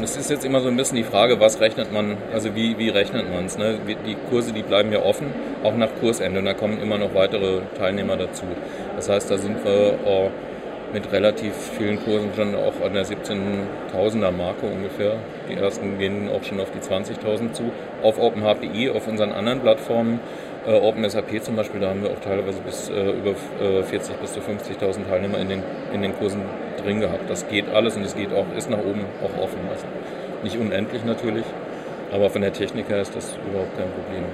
Es 0.00 0.16
ist 0.16 0.30
jetzt 0.30 0.44
immer 0.44 0.60
so 0.60 0.68
ein 0.68 0.76
bisschen 0.76 0.96
die 0.96 1.04
Frage, 1.04 1.40
was 1.40 1.60
rechnet 1.60 1.92
man, 1.92 2.16
also 2.32 2.54
wie, 2.54 2.78
wie 2.78 2.88
rechnet 2.88 3.30
man 3.30 3.46
es? 3.46 3.58
Ne? 3.58 3.80
Die 4.06 4.16
Kurse, 4.30 4.52
die 4.52 4.62
bleiben 4.62 4.92
ja 4.92 5.02
offen, 5.02 5.26
auch 5.62 5.74
nach 5.76 5.88
Kursende 6.00 6.38
und 6.38 6.46
da 6.46 6.54
kommen 6.54 6.78
immer 6.80 6.98
noch 6.98 7.14
weitere 7.14 7.60
Teilnehmer 7.76 8.16
dazu. 8.16 8.44
Das 8.94 9.08
heißt, 9.08 9.30
da 9.30 9.38
sind 9.38 9.62
wir 9.64 9.98
oh, 10.06 10.30
mit 10.92 11.12
relativ 11.12 11.54
vielen 11.76 12.02
Kursen 12.02 12.30
schon 12.34 12.54
auch 12.54 12.84
an 12.84 12.94
der 12.94 13.04
17.000er 13.04 14.30
Marke 14.30 14.66
ungefähr. 14.66 15.16
Die 15.48 15.54
ersten 15.54 15.98
gehen 15.98 16.28
auch 16.28 16.42
schon 16.44 16.60
auf 16.60 16.70
die 16.70 16.78
20.000 16.78 17.52
zu. 17.52 17.64
Auf 18.02 18.18
OpenHPI, 18.18 18.90
auf 18.90 19.06
unseren 19.06 19.32
anderen 19.32 19.60
Plattformen, 19.60 20.20
äh, 20.66 20.72
OpenSAP 20.72 21.42
zum 21.42 21.56
Beispiel, 21.56 21.80
da 21.80 21.90
haben 21.90 22.02
wir 22.02 22.10
auch 22.10 22.20
teilweise 22.20 22.60
bis 22.60 22.88
äh, 22.88 23.10
über 23.10 23.30
äh, 23.60 23.82
40 23.82 24.16
bis 24.16 24.32
zu 24.32 24.40
50.000 24.40 25.08
Teilnehmer 25.08 25.38
in 25.38 25.48
den, 25.48 25.62
in 25.92 26.02
den 26.02 26.14
Kursen 26.16 26.42
drin 26.82 27.00
gehabt. 27.00 27.28
Das 27.28 27.48
geht 27.48 27.68
alles 27.72 27.96
und 27.96 28.04
es 28.04 28.16
geht 28.16 28.32
auch, 28.32 28.46
ist 28.56 28.70
nach 28.70 28.78
oben 28.78 29.04
auch 29.22 29.42
offen. 29.42 29.58
Also 29.70 29.86
nicht 30.42 30.58
unendlich 30.58 31.04
natürlich, 31.04 31.44
aber 32.12 32.30
von 32.30 32.42
der 32.42 32.52
Technik 32.52 32.88
her 32.88 33.00
ist 33.00 33.14
das 33.14 33.36
überhaupt 33.48 33.76
kein 33.76 33.88
Problem. 33.90 34.24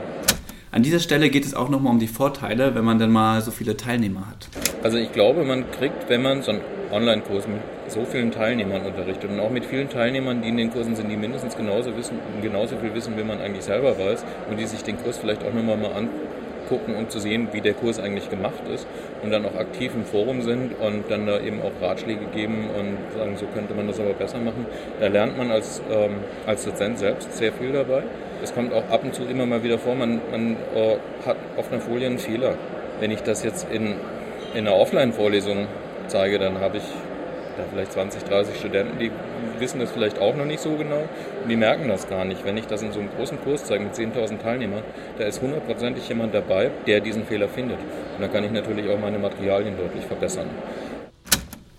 An 0.75 0.83
dieser 0.83 1.01
Stelle 1.01 1.29
geht 1.29 1.45
es 1.45 1.53
auch 1.53 1.69
nochmal 1.69 1.93
um 1.93 1.99
die 1.99 2.07
Vorteile, 2.07 2.75
wenn 2.75 2.83
man 2.83 2.99
dann 2.99 3.11
mal 3.11 3.43
so 3.43 3.51
viele 3.51 3.77
Teilnehmer 3.77 4.27
hat. 4.27 4.49
Also 4.83 4.97
ich 4.97 5.13
glaube, 5.13 5.45
man 5.45 5.71
kriegt, 5.71 6.09
wenn 6.09 6.23
man 6.23 6.41
so 6.41 6.53
einen 6.53 6.63
Online-Kurs 6.91 7.47
mit 7.47 7.61
so 7.89 8.07
vielen 8.07 8.31
Teilnehmern 8.31 8.81
unterrichtet 8.81 9.29
und 9.31 9.39
auch 9.39 9.51
mit 9.51 9.67
vielen 9.67 9.91
Teilnehmern, 9.91 10.41
die 10.41 10.49
in 10.49 10.57
den 10.57 10.71
Kursen 10.71 10.97
sind, 10.97 11.11
die 11.11 11.19
mindestens 11.19 11.59
genauso 11.59 11.95
wissen, 11.95 12.17
genauso 12.41 12.79
viel 12.79 12.95
wissen, 12.95 13.19
wie 13.19 13.23
man 13.23 13.39
eigentlich 13.43 13.65
selber 13.65 13.99
weiß 13.99 14.25
und 14.49 14.59
die 14.59 14.65
sich 14.65 14.83
den 14.83 14.97
Kurs 14.97 15.19
vielleicht 15.19 15.45
auch 15.45 15.53
nochmal 15.53 15.77
mal 15.77 15.93
angucken, 15.93 16.95
um 16.95 17.11
zu 17.11 17.21
sehen, 17.21 17.49
wie 17.53 17.61
der 17.61 17.75
Kurs 17.75 18.01
eigentlich 18.01 18.31
gemacht 18.31 18.67
ist 18.73 18.87
und 19.23 19.31
dann 19.31 19.45
auch 19.45 19.57
aktiv 19.57 19.93
im 19.95 20.07
Forum 20.07 20.41
sind 20.41 20.73
und 20.81 21.11
dann 21.11 21.27
da 21.27 21.39
eben 21.39 21.61
auch 21.61 21.87
Ratschläge 21.87 22.25
geben 22.35 22.71
und 22.71 23.19
sagen, 23.19 23.37
so 23.37 23.45
könnte 23.53 23.75
man 23.75 23.89
das 23.89 24.01
aber 24.01 24.15
besser 24.15 24.39
machen. 24.39 24.65
Da 25.01 25.09
lernt 25.09 25.37
man 25.37 25.51
als, 25.51 25.83
ähm, 25.91 26.13
als 26.47 26.65
Dozent 26.65 26.99
selbst 26.99 27.37
sehr 27.37 27.53
viel 27.53 27.73
dabei. 27.73 28.05
Es 28.43 28.53
kommt 28.53 28.73
auch 28.73 28.89
ab 28.91 29.05
und 29.05 29.15
zu 29.15 29.23
immer 29.25 29.47
mal 29.47 29.63
wieder 29.63 29.79
vor, 29.79 29.95
man, 29.95 30.21
man 30.31 30.57
äh, 30.75 30.97
hat 31.25 31.37
auf 31.57 31.71
einer 31.71 31.81
Folie 31.81 32.07
einen 32.07 32.19
Fehler. 32.19 32.55
Wenn 32.99 33.11
ich 33.11 33.23
das 33.23 33.45
jetzt 33.45 33.69
in, 33.71 33.95
in 34.55 34.67
einer 34.67 34.77
Offline-Vorlesung 34.77 35.69
zeige, 36.09 36.39
dann 36.39 36.59
habe 36.59 36.79
ich 36.79 36.83
ja, 36.83 37.65
vielleicht 37.71 37.93
20, 37.93 38.25
30 38.25 38.57
Studenten, 38.57 38.99
die 38.99 39.11
wissen 39.59 39.79
das 39.79 39.93
vielleicht 39.93 40.19
auch 40.21 40.35
noch 40.35 40.45
nicht 40.45 40.61
so 40.61 40.71
genau 40.77 41.03
und 41.43 41.49
die 41.49 41.57
merken 41.57 41.89
das 41.89 42.09
gar 42.09 42.25
nicht. 42.25 42.45
Wenn 42.45 42.57
ich 42.57 42.67
das 42.67 42.83
in 42.83 42.91
so 42.93 43.01
einem 43.01 43.11
großen 43.17 43.41
Kurs 43.43 43.65
zeige 43.65 43.85
mit 43.85 43.95
10.000 43.95 44.39
Teilnehmern, 44.43 44.83
da 45.19 45.25
ist 45.25 45.41
hundertprozentig 45.41 46.09
jemand 46.09 46.35
dabei, 46.35 46.71
der 46.87 47.01
diesen 47.01 47.25
Fehler 47.25 47.49
findet. 47.49 47.79
Und 47.79 48.23
dann 48.23 48.33
kann 48.33 48.43
ich 48.45 48.51
natürlich 48.51 48.91
auch 48.91 48.99
meine 48.99 49.19
Materialien 49.19 49.77
deutlich 49.77 50.05
verbessern. 50.05 50.47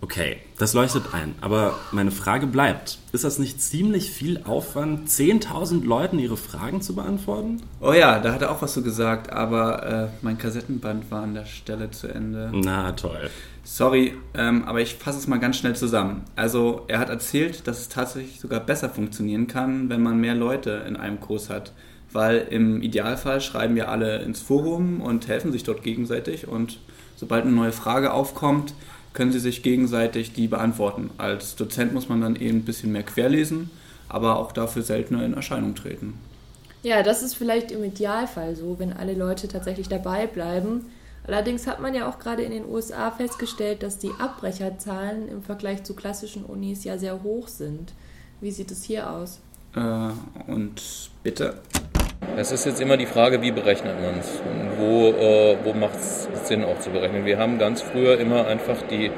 Okay, 0.04 0.36
das 0.58 0.74
leuchtet 0.74 1.14
ein. 1.14 1.34
Aber 1.40 1.80
meine 1.94 2.12
Frage 2.12 2.46
bleibt, 2.46 3.00
ist 3.14 3.24
das 3.24 3.40
nicht 3.40 3.62
ziemlich 3.62 4.12
viel 4.12 4.42
Aufwand, 4.44 5.08
10.000 5.08 5.86
Leuten 5.86 6.20
ihre 6.20 6.36
Fragen 6.36 6.82
zu 6.82 6.94
beantworten? 6.94 7.62
Oh 7.80 7.94
ja, 7.94 8.20
da 8.20 8.34
hat 8.34 8.42
er 8.42 8.52
auch 8.52 8.62
was 8.62 8.74
so 8.74 8.82
gesagt, 8.82 9.32
aber 9.32 9.84
äh, 9.86 10.08
mein 10.22 10.38
Kassettenband 10.38 11.10
war 11.10 11.24
an 11.24 11.36
der 11.36 11.46
Stelle 11.46 11.90
zu 11.90 12.10
Ende. 12.10 12.52
Na 12.54 12.92
toll. 12.92 13.30
Sorry, 13.64 14.14
ähm, 14.34 14.66
aber 14.66 14.82
ich 14.82 14.96
fasse 14.96 15.20
es 15.20 15.28
mal 15.28 15.40
ganz 15.40 15.56
schnell 15.56 15.78
zusammen. 15.78 16.26
Also 16.36 16.84
er 16.90 17.00
hat 17.00 17.08
erzählt, 17.08 17.66
dass 17.66 17.80
es 17.80 17.88
tatsächlich 17.88 18.42
sogar 18.42 18.60
besser 18.60 18.90
funktionieren 18.90 19.48
kann, 19.48 19.88
wenn 19.88 20.04
man 20.04 20.20
mehr 20.20 20.36
Leute 20.36 20.84
in 20.86 20.98
einem 20.98 21.22
Kurs 21.22 21.50
hat. 21.50 21.72
weil 22.12 22.46
im 22.52 22.82
Idealfall 22.82 23.40
schreiben 23.40 23.76
wir 23.76 23.90
alle 23.90 24.22
ins 24.22 24.42
Forum 24.42 25.00
und 25.02 25.30
helfen 25.30 25.52
sich 25.52 25.64
dort 25.64 25.82
gegenseitig 25.82 26.48
und 26.48 26.80
sobald 27.16 27.46
eine 27.46 27.54
neue 27.54 27.72
Frage 27.72 28.14
aufkommt, 28.14 28.76
können 29.14 29.32
sie 29.32 29.40
sich 29.40 29.64
gegenseitig 29.64 30.34
die 30.34 30.48
beantworten. 30.48 31.12
Als 31.18 31.56
Dozent 31.56 31.94
muss 31.94 32.10
man 32.10 32.22
dann 32.22 32.36
eben 32.36 32.60
ein 32.60 32.66
bisschen 32.66 32.92
mehr 32.92 33.04
querlesen, 33.04 33.70
aber 34.10 34.38
auch 34.38 34.52
dafür 34.52 34.82
seltener 34.82 35.24
in 35.24 35.34
Erscheinung 35.34 35.76
treten. 35.76 36.20
Ja, 36.84 37.02
das 37.02 37.24
ist 37.24 37.36
vielleicht 37.36 37.72
im 37.72 37.84
Idealfall 37.84 38.56
so, 38.56 38.78
wenn 38.78 38.92
alle 38.92 39.14
Leute 39.14 39.48
tatsächlich 39.48 39.88
dabei 39.88 40.28
bleiben. 40.28 40.88
Allerdings 41.26 41.66
hat 41.68 41.80
man 41.80 41.94
ja 41.94 42.10
auch 42.10 42.20
gerade 42.20 42.44
in 42.44 42.52
den 42.52 42.66
USA 42.66 43.10
festgestellt, 43.12 43.82
dass 43.82 43.98
die 43.98 44.12
Abbrecherzahlen 44.20 45.30
im 45.30 45.42
Vergleich 45.42 45.84
zu 45.84 45.96
klassischen 45.96 46.44
Unis 46.44 46.84
ja 46.84 46.98
sehr 46.98 47.24
hoch 47.24 47.48
sind. 47.48 47.94
Wie 48.42 48.52
sieht 48.52 48.72
es 48.72 48.84
hier 48.84 49.10
aus? 49.10 49.40
Äh, 49.76 50.10
und 50.52 51.10
bitte? 51.24 51.62
Es 52.38 52.52
ist 52.52 52.66
jetzt 52.66 52.82
immer 52.82 52.98
die 52.98 53.06
Frage, 53.06 53.42
wie 53.42 53.52
berechnet 53.52 53.96
man 54.02 54.20
es 54.20 54.42
wo, 54.78 55.10
äh, 55.10 55.56
wo 55.64 55.74
macht 55.74 55.96
es 55.96 56.28
Sinn 56.44 56.64
auch 56.64 56.80
zu 56.80 56.90
berechnen. 56.90 57.26
Wir 57.26 57.38
haben 57.38 57.58
ganz 57.58 57.82
früher 57.82 58.20
immer 58.20 58.48
einfach 58.48 58.78
die 58.90 59.12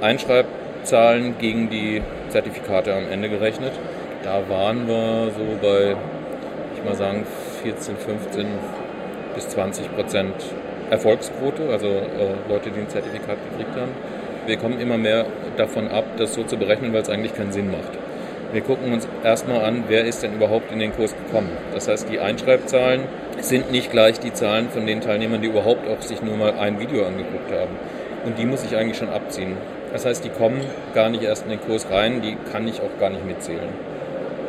Einschreibzahlen 0.00 1.38
gegen 1.38 1.70
die 1.70 2.02
Zertifikate 2.28 2.94
am 2.94 3.10
Ende 3.10 3.28
gerechnet. 3.28 3.72
Da 4.22 4.48
waren 4.48 4.86
wir 4.86 5.30
so 5.36 5.44
bei, 5.60 5.96
ich 6.76 6.84
mal 6.84 6.94
sagen, 6.94 7.26
14, 7.62 7.96
15 7.96 8.46
bis 9.34 9.48
20 9.48 9.94
Prozent 9.94 10.34
Erfolgsquote, 10.90 11.70
also 11.70 11.86
äh, 11.86 12.48
Leute, 12.48 12.70
die 12.70 12.80
ein 12.80 12.88
Zertifikat 12.88 13.38
gekriegt 13.50 13.74
haben. 13.76 13.92
Wir 14.46 14.56
kommen 14.56 14.78
immer 14.78 14.98
mehr 14.98 15.26
davon 15.56 15.88
ab, 15.88 16.04
das 16.18 16.34
so 16.34 16.42
zu 16.42 16.56
berechnen, 16.56 16.92
weil 16.92 17.02
es 17.02 17.08
eigentlich 17.08 17.34
keinen 17.34 17.52
Sinn 17.52 17.70
macht. 17.70 18.01
Wir 18.52 18.60
gucken 18.60 18.92
uns 18.92 19.08
erstmal 19.24 19.64
an, 19.64 19.84
wer 19.88 20.04
ist 20.04 20.22
denn 20.22 20.34
überhaupt 20.34 20.70
in 20.70 20.78
den 20.78 20.92
Kurs 20.92 21.14
gekommen. 21.16 21.48
Das 21.72 21.88
heißt, 21.88 22.10
die 22.10 22.20
Einschreibzahlen 22.20 23.00
sind 23.40 23.72
nicht 23.72 23.90
gleich 23.90 24.20
die 24.20 24.34
Zahlen 24.34 24.68
von 24.68 24.86
den 24.86 25.00
Teilnehmern, 25.00 25.40
die 25.40 25.48
überhaupt 25.48 25.88
auch 25.88 26.02
sich 26.02 26.20
nur 26.20 26.36
mal 26.36 26.52
ein 26.58 26.78
Video 26.78 27.06
angeguckt 27.06 27.50
haben. 27.50 27.76
Und 28.26 28.38
die 28.38 28.44
muss 28.44 28.62
ich 28.62 28.76
eigentlich 28.76 28.98
schon 28.98 29.08
abziehen. 29.08 29.56
Das 29.90 30.04
heißt, 30.04 30.22
die 30.22 30.28
kommen 30.28 30.60
gar 30.94 31.08
nicht 31.08 31.22
erst 31.22 31.44
in 31.44 31.50
den 31.50 31.62
Kurs 31.62 31.86
rein, 31.90 32.20
die 32.20 32.36
kann 32.52 32.68
ich 32.68 32.82
auch 32.82 33.00
gar 33.00 33.08
nicht 33.08 33.24
mitzählen. 33.24 33.70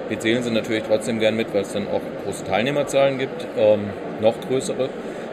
Wir 0.09 0.19
zählen 0.19 0.43
sie 0.43 0.51
natürlich 0.51 0.83
trotzdem 0.83 1.19
gern 1.19 1.37
mit, 1.37 1.53
weil 1.53 1.61
es 1.61 1.71
dann 1.71 1.87
auch 1.87 2.01
große 2.25 2.43
Teilnehmerzahlen 2.43 3.17
gibt, 3.17 3.47
ähm, 3.57 3.85
noch 4.19 4.35
größere. 4.41 4.89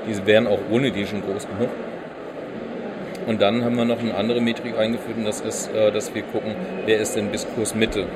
Diese 0.09 0.26
wären 0.26 0.46
auch 0.46 0.61
ohne 0.70 0.92
die 0.92 1.06
schon 1.06 1.22
groß 1.22 1.48
genug. 1.48 1.70
Und 3.26 3.42
dann 3.42 3.64
haben 3.64 3.76
wir 3.76 3.85
noch 3.85 3.98
eine 3.98 4.14
andere 4.14 4.40
Metrik 4.40 4.78
eingeführt 4.78 5.18
und 5.18 5.24
das 5.24 5.40
ist, 5.40 5.74
äh, 5.74 5.90
dass 5.90 6.14
wir 6.14 6.22
gucken, 6.22 6.54
wer 6.87 6.98
ist 6.98 7.16
denn 7.16 7.30
bis 7.30 7.46
Kursmitte 7.54 8.06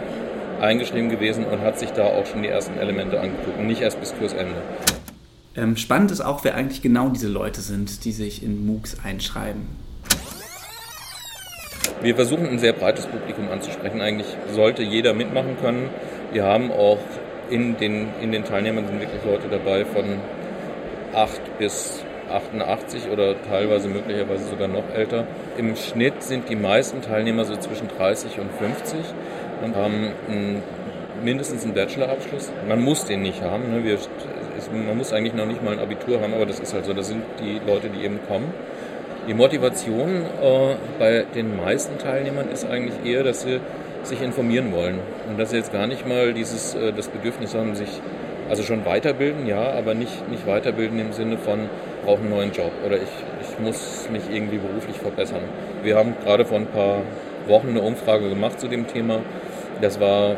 eingeschrieben 0.65 1.09
gewesen 1.09 1.45
und 1.45 1.61
hat 1.61 1.79
sich 1.79 1.91
da 1.91 2.05
auch 2.05 2.27
schon 2.27 2.43
die 2.43 2.49
ersten 2.49 2.79
Elemente 2.79 3.21
angeguckt 3.21 3.59
und 3.59 3.67
nicht 3.67 3.81
erst 3.81 4.01
bis 4.01 4.15
Kursende. 4.19 4.55
Ähm, 5.57 5.77
spannend 5.77 6.11
ist 6.11 6.21
auch, 6.21 6.43
wer 6.43 6.55
eigentlich 6.57 6.83
genau 6.83 7.09
diese 7.09 7.29
Leute 7.29 7.61
sind, 7.61 8.05
die 8.05 8.13
sich 8.13 8.43
in 8.43 8.67
MOOCs 8.67 8.97
einschreiben. 9.05 9.63
Wir 12.03 12.17
versuchen 12.17 12.49
ein 12.49 12.59
sehr 12.59 12.73
breites 12.73 13.07
Publikum 13.07 13.49
anzusprechen. 13.51 14.01
Eigentlich 14.01 14.27
sollte 14.53 14.83
jeder 14.83 15.15
mitmachen 15.15 15.57
können. 15.61 15.89
Wir 16.33 16.45
haben 16.45 16.71
auch 16.73 16.99
in 17.51 17.77
den, 17.77 18.09
in 18.21 18.33
den 18.33 18.45
Teilnehmern 18.45 18.87
sind 18.87 19.01
wirklich 19.01 19.25
Leute 19.25 19.49
dabei 19.49 19.85
von 19.85 20.05
8 21.15 21.59
bis 21.59 22.05
88 22.31 23.09
oder 23.13 23.41
teilweise 23.43 23.89
möglicherweise 23.89 24.49
sogar 24.49 24.69
noch 24.69 24.85
älter. 24.95 25.27
Im 25.57 25.77
Schnitt 25.77 26.23
sind 26.23 26.49
die 26.49 26.57
meisten 26.57 27.03
Teilnehmer 27.03 27.45
so 27.45 27.57
zwischen 27.57 27.89
30 27.89 28.39
und 28.41 28.51
50 28.53 28.99
und 29.65 29.77
haben 29.77 30.13
einen, 30.29 30.63
mindestens 31.23 31.65
einen 31.65 31.75
Bachelorabschluss. 31.75 32.53
Man 32.69 32.83
muss 32.83 33.05
den 33.05 33.23
nicht 33.23 33.43
haben. 33.43 33.71
Ne? 33.71 33.85
Wir, 33.85 33.95
es, 33.95 34.09
man 34.71 34.97
muss 34.97 35.13
eigentlich 35.13 35.35
noch 35.35 35.47
nicht 35.47 35.63
mal 35.63 35.73
ein 35.73 35.79
Abitur 35.79 36.21
haben, 36.21 36.35
aber 36.35 36.47
das 36.47 36.61
ist 36.61 36.75
halt 36.75 36.85
so. 36.85 36.93
Das 36.93 37.09
sind 37.09 37.23
die 37.41 37.61
Leute, 37.67 37.89
die 37.89 38.05
eben 38.05 38.21
kommen. 38.29 38.53
Die 39.27 39.35
Motivation 39.35 40.23
äh, 40.43 40.75
bei 40.99 41.25
den 41.35 41.57
meisten 41.57 41.99
Teilnehmern 41.99 42.49
ist 42.51 42.67
eigentlich 42.67 43.11
eher, 43.11 43.25
dass 43.25 43.43
sie 43.43 43.61
sich 44.03 44.21
informieren 44.21 44.73
wollen 44.73 44.99
und 45.29 45.39
dass 45.39 45.51
sie 45.51 45.57
jetzt 45.57 45.73
gar 45.73 45.87
nicht 45.87 46.07
mal 46.07 46.35
dieses 46.35 46.75
äh, 46.75 46.93
das 46.93 47.09
Bedürfnis 47.09 47.55
haben, 47.55 47.75
sich 47.75 47.89
also 48.51 48.63
schon 48.63 48.85
weiterbilden, 48.85 49.47
ja, 49.47 49.73
aber 49.73 49.95
nicht, 49.95 50.29
nicht 50.29 50.47
weiterbilden 50.47 50.99
im 50.99 51.13
Sinne 51.15 51.39
von, 51.39 51.71
brauche 52.05 52.21
einen 52.21 52.31
neuen 52.31 52.53
Job 52.53 52.71
oder 52.85 52.97
ich, 52.97 53.09
ich 53.41 53.59
muss 53.59 54.09
mich 54.13 54.23
irgendwie 54.31 54.59
beruflich 54.59 54.97
verbessern. 54.97 55.43
Wir 55.83 55.97
haben 55.97 56.15
gerade 56.23 56.45
vor 56.45 56.59
ein 56.59 56.67
paar 56.67 57.03
Wochen 57.47 57.69
eine 57.69 57.83
Umfrage 57.83 58.29
gemacht 58.29 58.61
zu 58.61 58.69
dem 58.69 58.87
Thema. 58.87 59.21
Das 59.81 60.01
war 60.01 60.37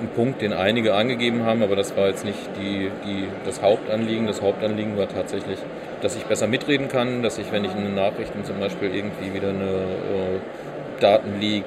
ein 0.00 0.08
Punkt, 0.14 0.42
den 0.42 0.52
einige 0.52 0.94
angegeben 0.94 1.44
haben, 1.44 1.62
aber 1.62 1.76
das 1.76 1.96
war 1.96 2.08
jetzt 2.08 2.24
nicht 2.24 2.38
die, 2.58 2.90
die, 3.04 3.28
das 3.44 3.62
Hauptanliegen. 3.62 4.26
Das 4.26 4.42
Hauptanliegen 4.42 4.96
war 4.96 5.08
tatsächlich, 5.08 5.58
dass 6.02 6.16
ich 6.16 6.24
besser 6.24 6.46
mitreden 6.46 6.88
kann, 6.88 7.22
dass 7.22 7.38
ich, 7.38 7.50
wenn 7.52 7.64
ich 7.64 7.72
in 7.72 7.82
den 7.82 7.94
Nachrichten 7.94 8.44
zum 8.44 8.60
Beispiel 8.60 8.94
irgendwie 8.94 9.32
wieder 9.32 9.48
eine 9.48 9.64
äh, 9.64 11.00
Datenleak, 11.00 11.64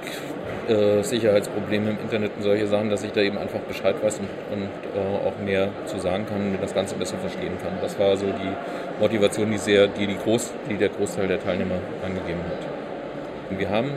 äh, 0.68 1.02
Sicherheitsprobleme 1.02 1.92
im 1.92 1.98
Internet 2.00 2.32
und 2.38 2.44
solche 2.44 2.68
Sachen, 2.68 2.90
dass 2.90 3.04
ich 3.04 3.12
da 3.12 3.22
eben 3.22 3.38
einfach 3.38 3.60
Bescheid 3.62 3.96
weiß 4.02 4.20
und, 4.20 4.28
und 4.54 4.64
äh, 4.64 5.28
auch 5.28 5.44
mehr 5.44 5.70
zu 5.86 6.00
sagen 6.00 6.26
kann 6.28 6.42
und 6.42 6.62
das 6.62 6.74
Ganze 6.74 6.96
besser 6.96 7.18
verstehen 7.18 7.54
kann. 7.62 7.74
Das 7.82 7.98
war 7.98 8.16
so 8.18 8.28
die 8.28 9.02
Motivation, 9.02 9.52
die, 9.52 9.58
sehr, 9.58 9.88
die, 9.88 10.06
die, 10.06 10.18
Groß, 10.18 10.54
die 10.70 10.76
der 10.76 10.90
Großteil 10.90 11.28
der 11.28 11.40
Teilnehmer 11.40 11.76
angegeben 12.06 12.42
hat. 12.48 13.58
Wir 13.58 13.70
haben 13.70 13.92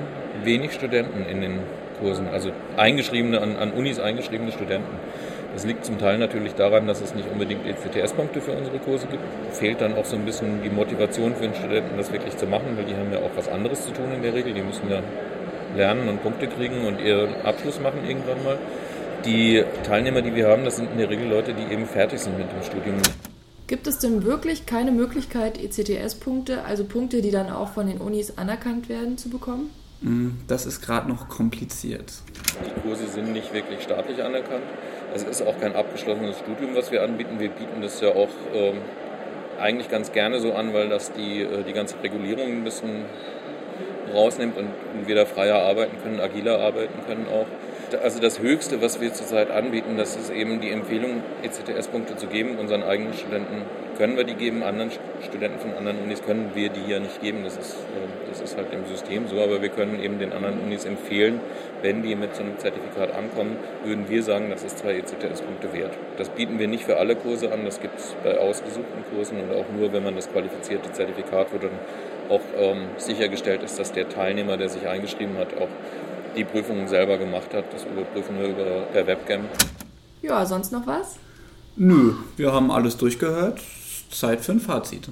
wenig 0.45 0.73
Studenten 0.73 1.27
in 1.27 1.43
den 1.43 1.59
Kursen, 2.03 2.29
also 2.29 2.51
eingeschriebene, 2.77 3.41
an, 3.41 3.57
an 3.57 3.73
Unis 3.73 3.99
eingeschriebene 3.99 4.53
Studenten. 4.53 4.99
Das 5.55 5.67
liegt 5.67 5.85
zum 5.85 5.99
Teil 5.99 6.19
natürlich 6.19 6.55
daran, 6.55 6.87
dass 6.87 7.03
es 7.03 7.15
nicht 7.15 7.31
unbedingt 7.31 7.67
ECTS-Punkte 7.67 8.41
für 8.41 8.53
unsere 8.53 8.79
Kurse 8.79 9.07
gibt. 9.07 9.23
Fehlt 9.53 9.81
dann 9.83 9.95
auch 9.95 10.07
so 10.07 10.17
ein 10.17 10.25
bisschen 10.25 10.63
die 10.63 10.71
Motivation 10.71 11.35
für 11.35 11.43
den 11.43 11.55
Studenten, 11.55 11.97
das 11.99 12.11
wirklich 12.11 12.37
zu 12.37 12.47
machen, 12.47 12.77
weil 12.77 12.85
die 12.85 12.95
haben 12.95 13.13
ja 13.13 13.19
auch 13.19 13.31
was 13.37 13.49
anderes 13.49 13.85
zu 13.85 13.93
tun 13.93 14.13
in 14.15 14.23
der 14.23 14.33
Regel. 14.33 14.55
Die 14.55 14.63
müssen 14.63 14.91
ja 14.91 15.03
lernen 15.77 16.09
und 16.09 16.23
Punkte 16.23 16.47
kriegen 16.49 16.87
und 16.87 17.01
ihren 17.01 17.35
Abschluss 17.43 17.81
machen 17.81 18.01
irgendwann 18.07 18.43
mal. 18.45 18.59
Die 19.27 19.63
Teilnehmer, 19.85 20.23
die 20.23 20.35
wir 20.35 20.49
haben, 20.49 20.65
das 20.65 20.77
sind 20.77 20.91
in 20.91 20.99
der 20.99 21.11
Regel 21.11 21.29
Leute, 21.29 21.55
die 21.55 21.73
eben 21.73 21.87
fertig 21.87 22.19
sind 22.19 22.39
mit 22.39 22.51
dem 22.51 22.63
Studium. 22.63 22.97
Gibt 23.67 23.87
es 23.87 23.99
denn 23.99 24.25
wirklich 24.25 24.67
keine 24.67 24.91
Möglichkeit, 24.91 25.63
ECTS-Punkte, 25.63 26.65
also 26.65 26.85
Punkte, 26.85 27.23
die 27.23 27.31
dann 27.31 27.51
auch 27.51 27.69
von 27.69 27.87
den 27.87 27.99
Unis 27.99 28.37
anerkannt 28.37 28.89
werden, 28.89 29.17
zu 29.17 29.31
bekommen? 29.31 29.71
Hm, 30.03 30.37
das 30.49 30.67
ist 30.67 30.81
gerade 30.81 31.09
noch 31.09 31.29
kompliziert. 31.29 32.13
Die 32.67 32.81
Kurse 32.81 33.07
sind 33.07 33.33
nicht 33.33 33.55
wirklich 33.55 33.83
staatlich 33.83 34.23
anerkannt. 34.23 34.65
Es 35.15 35.23
ist 35.23 35.43
auch 35.43 35.59
kein 35.61 35.77
abgeschlossenes 35.77 36.39
Studium, 36.39 36.75
was 36.75 36.91
wir 36.91 37.03
anbieten. 37.03 37.39
Wir 37.39 37.51
bieten 37.51 37.81
das 37.83 38.01
ja 38.01 38.09
auch 38.09 38.31
ähm, 38.53 38.79
eigentlich 39.61 39.89
ganz 39.89 40.13
gerne 40.13 40.41
so 40.41 40.55
an, 40.55 40.75
weil 40.75 40.89
das 40.89 41.13
die, 41.13 41.43
äh, 41.43 41.63
die 41.63 41.73
ganze 41.73 42.03
Regulierung 42.03 42.49
ein 42.49 42.65
bisschen 42.65 43.05
rausnimmt 44.13 44.57
und 44.59 44.69
wir 45.07 45.15
da 45.15 45.25
freier 45.25 45.63
arbeiten 45.63 45.97
können, 46.03 46.21
agiler 46.21 46.59
arbeiten 46.59 47.07
können 47.07 47.27
auch. 47.29 47.47
Also 48.03 48.21
das 48.21 48.41
Höchste, 48.41 48.81
was 48.81 49.01
wir 49.01 49.13
zurzeit 49.13 49.51
anbieten, 49.51 49.97
das 49.97 50.17
ist 50.17 50.31
eben 50.31 50.61
die 50.61 50.71
Empfehlung, 50.71 51.23
ECTS-Punkte 51.43 52.17
zu 52.17 52.27
geben. 52.27 52.59
Unseren 52.59 52.83
eigenen 52.83 53.13
Studenten 53.13 53.63
können 54.03 54.17
wir 54.17 54.25
die 54.25 54.35
geben, 54.35 54.65
anderen 54.65 54.91
Studenten 55.25 55.61
von 55.61 55.75
anderen 55.75 56.01
Unis 56.03 56.21
können 56.25 56.51
wir 56.55 56.71
die 56.71 56.91
ja 56.91 56.99
nicht 56.99 57.23
geben. 57.23 57.45
Das 57.45 57.57
ist, 57.57 57.75
äh, 57.75 58.29
das 58.29 58.41
ist 58.41 58.57
halt 58.57 58.73
im 58.73 58.85
System 58.85 59.29
so, 59.29 59.41
aber 59.41 59.63
wir 59.63 59.69
können 59.69 60.03
eben 60.03 60.19
den 60.19 60.33
anderen 60.33 60.59
Unis 60.59 60.85
empfehlen, 60.85 61.39
wenn 61.83 62.03
die 62.03 62.17
mit 62.17 62.35
so 62.35 62.43
einem 62.43 62.59
Zertifikat 62.59 63.15
ankommen, 63.15 63.57
würden 63.85 64.09
wir 64.09 64.25
sagen, 64.25 64.51
das 64.51 64.65
ist 64.65 64.79
zwei 64.79 64.97
ECTS-Punkte 64.97 65.73
wert. 65.73 65.93
Das 66.17 66.31
bieten 66.31 66.59
wir 66.59 66.67
nicht 66.67 66.83
für 66.83 66.97
alle 66.97 67.15
Kurse 67.15 67.53
an, 67.53 67.65
das 67.65 67.81
gibt 67.81 67.97
es 67.97 68.17
bei 68.25 68.37
ausgesuchten 68.41 69.05
Kursen 69.15 69.39
und 69.39 69.53
auch 69.53 69.67
nur, 69.79 69.93
wenn 69.93 70.03
man 70.03 70.17
das 70.17 70.29
qualifizierte 70.29 70.91
Zertifikat, 70.91 71.53
wo 71.53 71.59
dann 71.59 71.79
auch 72.29 72.41
ähm, 72.59 72.87
sichergestellt 72.97 73.63
ist, 73.63 73.79
dass 73.79 73.93
der 73.93 74.09
Teilnehmer, 74.09 74.57
der 74.57 74.69
sich 74.69 74.89
eingeschrieben 74.89 75.39
hat, 75.39 75.57
auch 75.59 75.69
die 76.37 76.43
Prüfungen 76.43 76.89
selber 76.89 77.19
gemacht 77.19 77.55
hat. 77.55 77.73
Das 77.73 77.85
überprüfen 77.85 78.37
wir 78.41 78.49
über, 78.49 78.81
per 78.93 79.07
Webcam. 79.07 79.43
Ja, 80.23 80.45
sonst 80.45 80.73
noch 80.73 80.89
was? 80.89 81.21
Nö, 81.77 82.15
wir 82.37 82.53
haben 82.53 82.73
alles 82.73 82.97
durchgehört. 82.97 83.61
Zeit 84.13 84.41
für 84.41 84.53
ein 84.53 84.61
Fazit. 84.61 85.09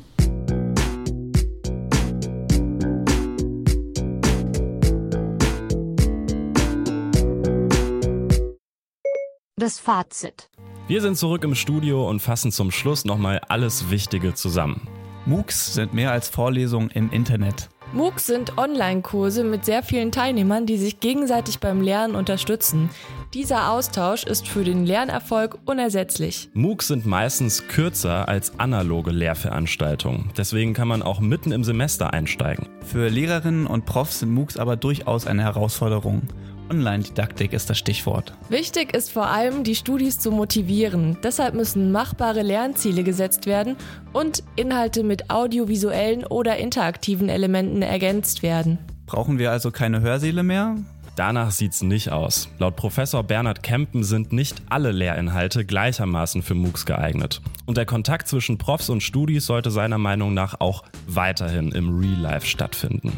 Das 9.56 9.78
Fazit. 9.78 10.48
Wir 10.88 11.02
sind 11.02 11.16
zurück 11.16 11.44
im 11.44 11.54
Studio 11.54 12.08
und 12.08 12.20
fassen 12.20 12.50
zum 12.50 12.70
Schluss 12.70 13.04
nochmal 13.04 13.40
alles 13.48 13.90
Wichtige 13.90 14.34
zusammen. 14.34 14.88
MOOCs 15.26 15.74
sind 15.74 15.92
mehr 15.92 16.12
als 16.12 16.28
Vorlesungen 16.28 16.90
im 16.90 17.10
Internet. 17.10 17.68
MOOCs 17.92 18.26
sind 18.26 18.56
Online-Kurse 18.56 19.42
mit 19.42 19.64
sehr 19.64 19.82
vielen 19.82 20.12
Teilnehmern, 20.12 20.64
die 20.64 20.76
sich 20.76 21.00
gegenseitig 21.00 21.58
beim 21.58 21.80
Lernen 21.80 22.14
unterstützen. 22.14 22.88
Dieser 23.34 23.72
Austausch 23.72 24.22
ist 24.22 24.46
für 24.46 24.62
den 24.62 24.86
Lernerfolg 24.86 25.58
unersetzlich. 25.66 26.50
MOOCs 26.54 26.86
sind 26.86 27.04
meistens 27.04 27.66
kürzer 27.66 28.28
als 28.28 28.60
analoge 28.60 29.10
Lehrveranstaltungen. 29.10 30.30
Deswegen 30.36 30.72
kann 30.72 30.86
man 30.86 31.02
auch 31.02 31.18
mitten 31.18 31.50
im 31.50 31.64
Semester 31.64 32.12
einsteigen. 32.12 32.68
Für 32.84 33.08
Lehrerinnen 33.08 33.66
und 33.66 33.86
Profs 33.86 34.20
sind 34.20 34.30
MOOCs 34.30 34.56
aber 34.56 34.76
durchaus 34.76 35.26
eine 35.26 35.42
Herausforderung. 35.42 36.28
Online-Didaktik 36.70 37.52
ist 37.52 37.68
das 37.68 37.78
Stichwort. 37.78 38.32
Wichtig 38.48 38.94
ist 38.94 39.10
vor 39.10 39.26
allem, 39.26 39.64
die 39.64 39.74
Studis 39.74 40.18
zu 40.18 40.30
motivieren. 40.30 41.18
Deshalb 41.22 41.54
müssen 41.54 41.92
machbare 41.92 42.42
Lernziele 42.42 43.02
gesetzt 43.02 43.46
werden 43.46 43.76
und 44.12 44.42
Inhalte 44.56 45.02
mit 45.02 45.30
audiovisuellen 45.30 46.24
oder 46.24 46.56
interaktiven 46.56 47.28
Elementen 47.28 47.82
ergänzt 47.82 48.42
werden. 48.42 48.78
Brauchen 49.06 49.38
wir 49.38 49.50
also 49.50 49.70
keine 49.70 50.00
Hörsäle 50.00 50.42
mehr? 50.42 50.76
Danach 51.16 51.50
sieht's 51.50 51.82
nicht 51.82 52.10
aus. 52.10 52.48
Laut 52.58 52.76
Professor 52.76 53.22
Bernhard 53.22 53.62
Kempen 53.62 54.04
sind 54.04 54.32
nicht 54.32 54.62
alle 54.70 54.92
Lehrinhalte 54.92 55.66
gleichermaßen 55.66 56.42
für 56.42 56.54
MOOCs 56.54 56.86
geeignet. 56.86 57.42
Und 57.66 57.76
der 57.76 57.84
Kontakt 57.84 58.28
zwischen 58.28 58.56
Profs 58.56 58.88
und 58.88 59.02
Studis 59.02 59.44
sollte 59.44 59.70
seiner 59.70 59.98
Meinung 59.98 60.32
nach 60.32 60.60
auch 60.60 60.84
weiterhin 61.06 61.72
im 61.72 61.98
Real 61.98 62.20
Life 62.20 62.46
stattfinden. 62.46 63.12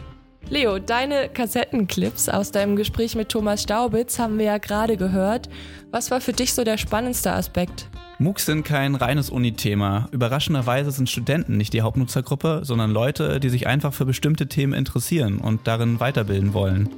Leo, 0.48 0.78
deine 0.78 1.28
Kassettenclips 1.28 2.28
aus 2.28 2.50
deinem 2.50 2.76
Gespräch 2.76 3.14
mit 3.14 3.31
Thomas 3.31 3.62
Staubitz 3.62 4.18
haben 4.18 4.38
wir 4.38 4.46
ja 4.46 4.59
gerade 4.59 4.96
gehört. 4.96 5.48
Was 5.90 6.11
war 6.11 6.20
für 6.20 6.33
dich 6.33 6.52
so 6.55 6.64
der 6.64 6.78
spannendste 6.78 7.33
Aspekt? 7.33 7.88
MOOCs 8.18 8.46
sind 8.46 8.64
kein 8.64 8.94
reines 8.94 9.31
Uni-Thema. 9.31 10.09
Überraschenderweise 10.12 10.92
sind 10.92 11.11
Studenten 11.11 11.57
nicht 11.57 11.72
die 11.72 11.83
Hauptnutzergruppe, 11.83 12.61
sondern 12.64 12.90
Leute, 12.90 13.40
die 13.40 13.48
sich 13.48 13.66
einfach 13.66 13.92
für 13.92 14.05
bestimmte 14.05 14.46
Themen 14.46 14.74
interessieren 14.74 15.38
und 15.38 15.66
darin 15.66 15.98
weiterbilden 15.98 16.55
wollen. 16.55 16.88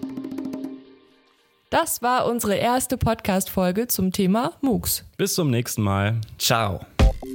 Das 1.71 2.03
war 2.03 2.27
unsere 2.27 2.55
erste 2.55 2.97
Podcast-Folge 2.97 3.89
zum 3.89 4.13
Thema 4.13 4.53
MOOCs. 4.61 5.05
Bis 5.17 5.35
zum 5.35 5.51
nächsten 5.51 5.83
Mal. 5.83 6.21
Ciao. 6.39 6.81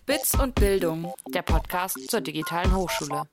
Bits 0.06 0.40
und 0.40 0.56
Bildung, 0.56 1.12
der 1.34 1.42
Podcast 1.42 1.98
zur 2.10 2.22
digitalen 2.22 2.74
Hochschule. 2.74 3.24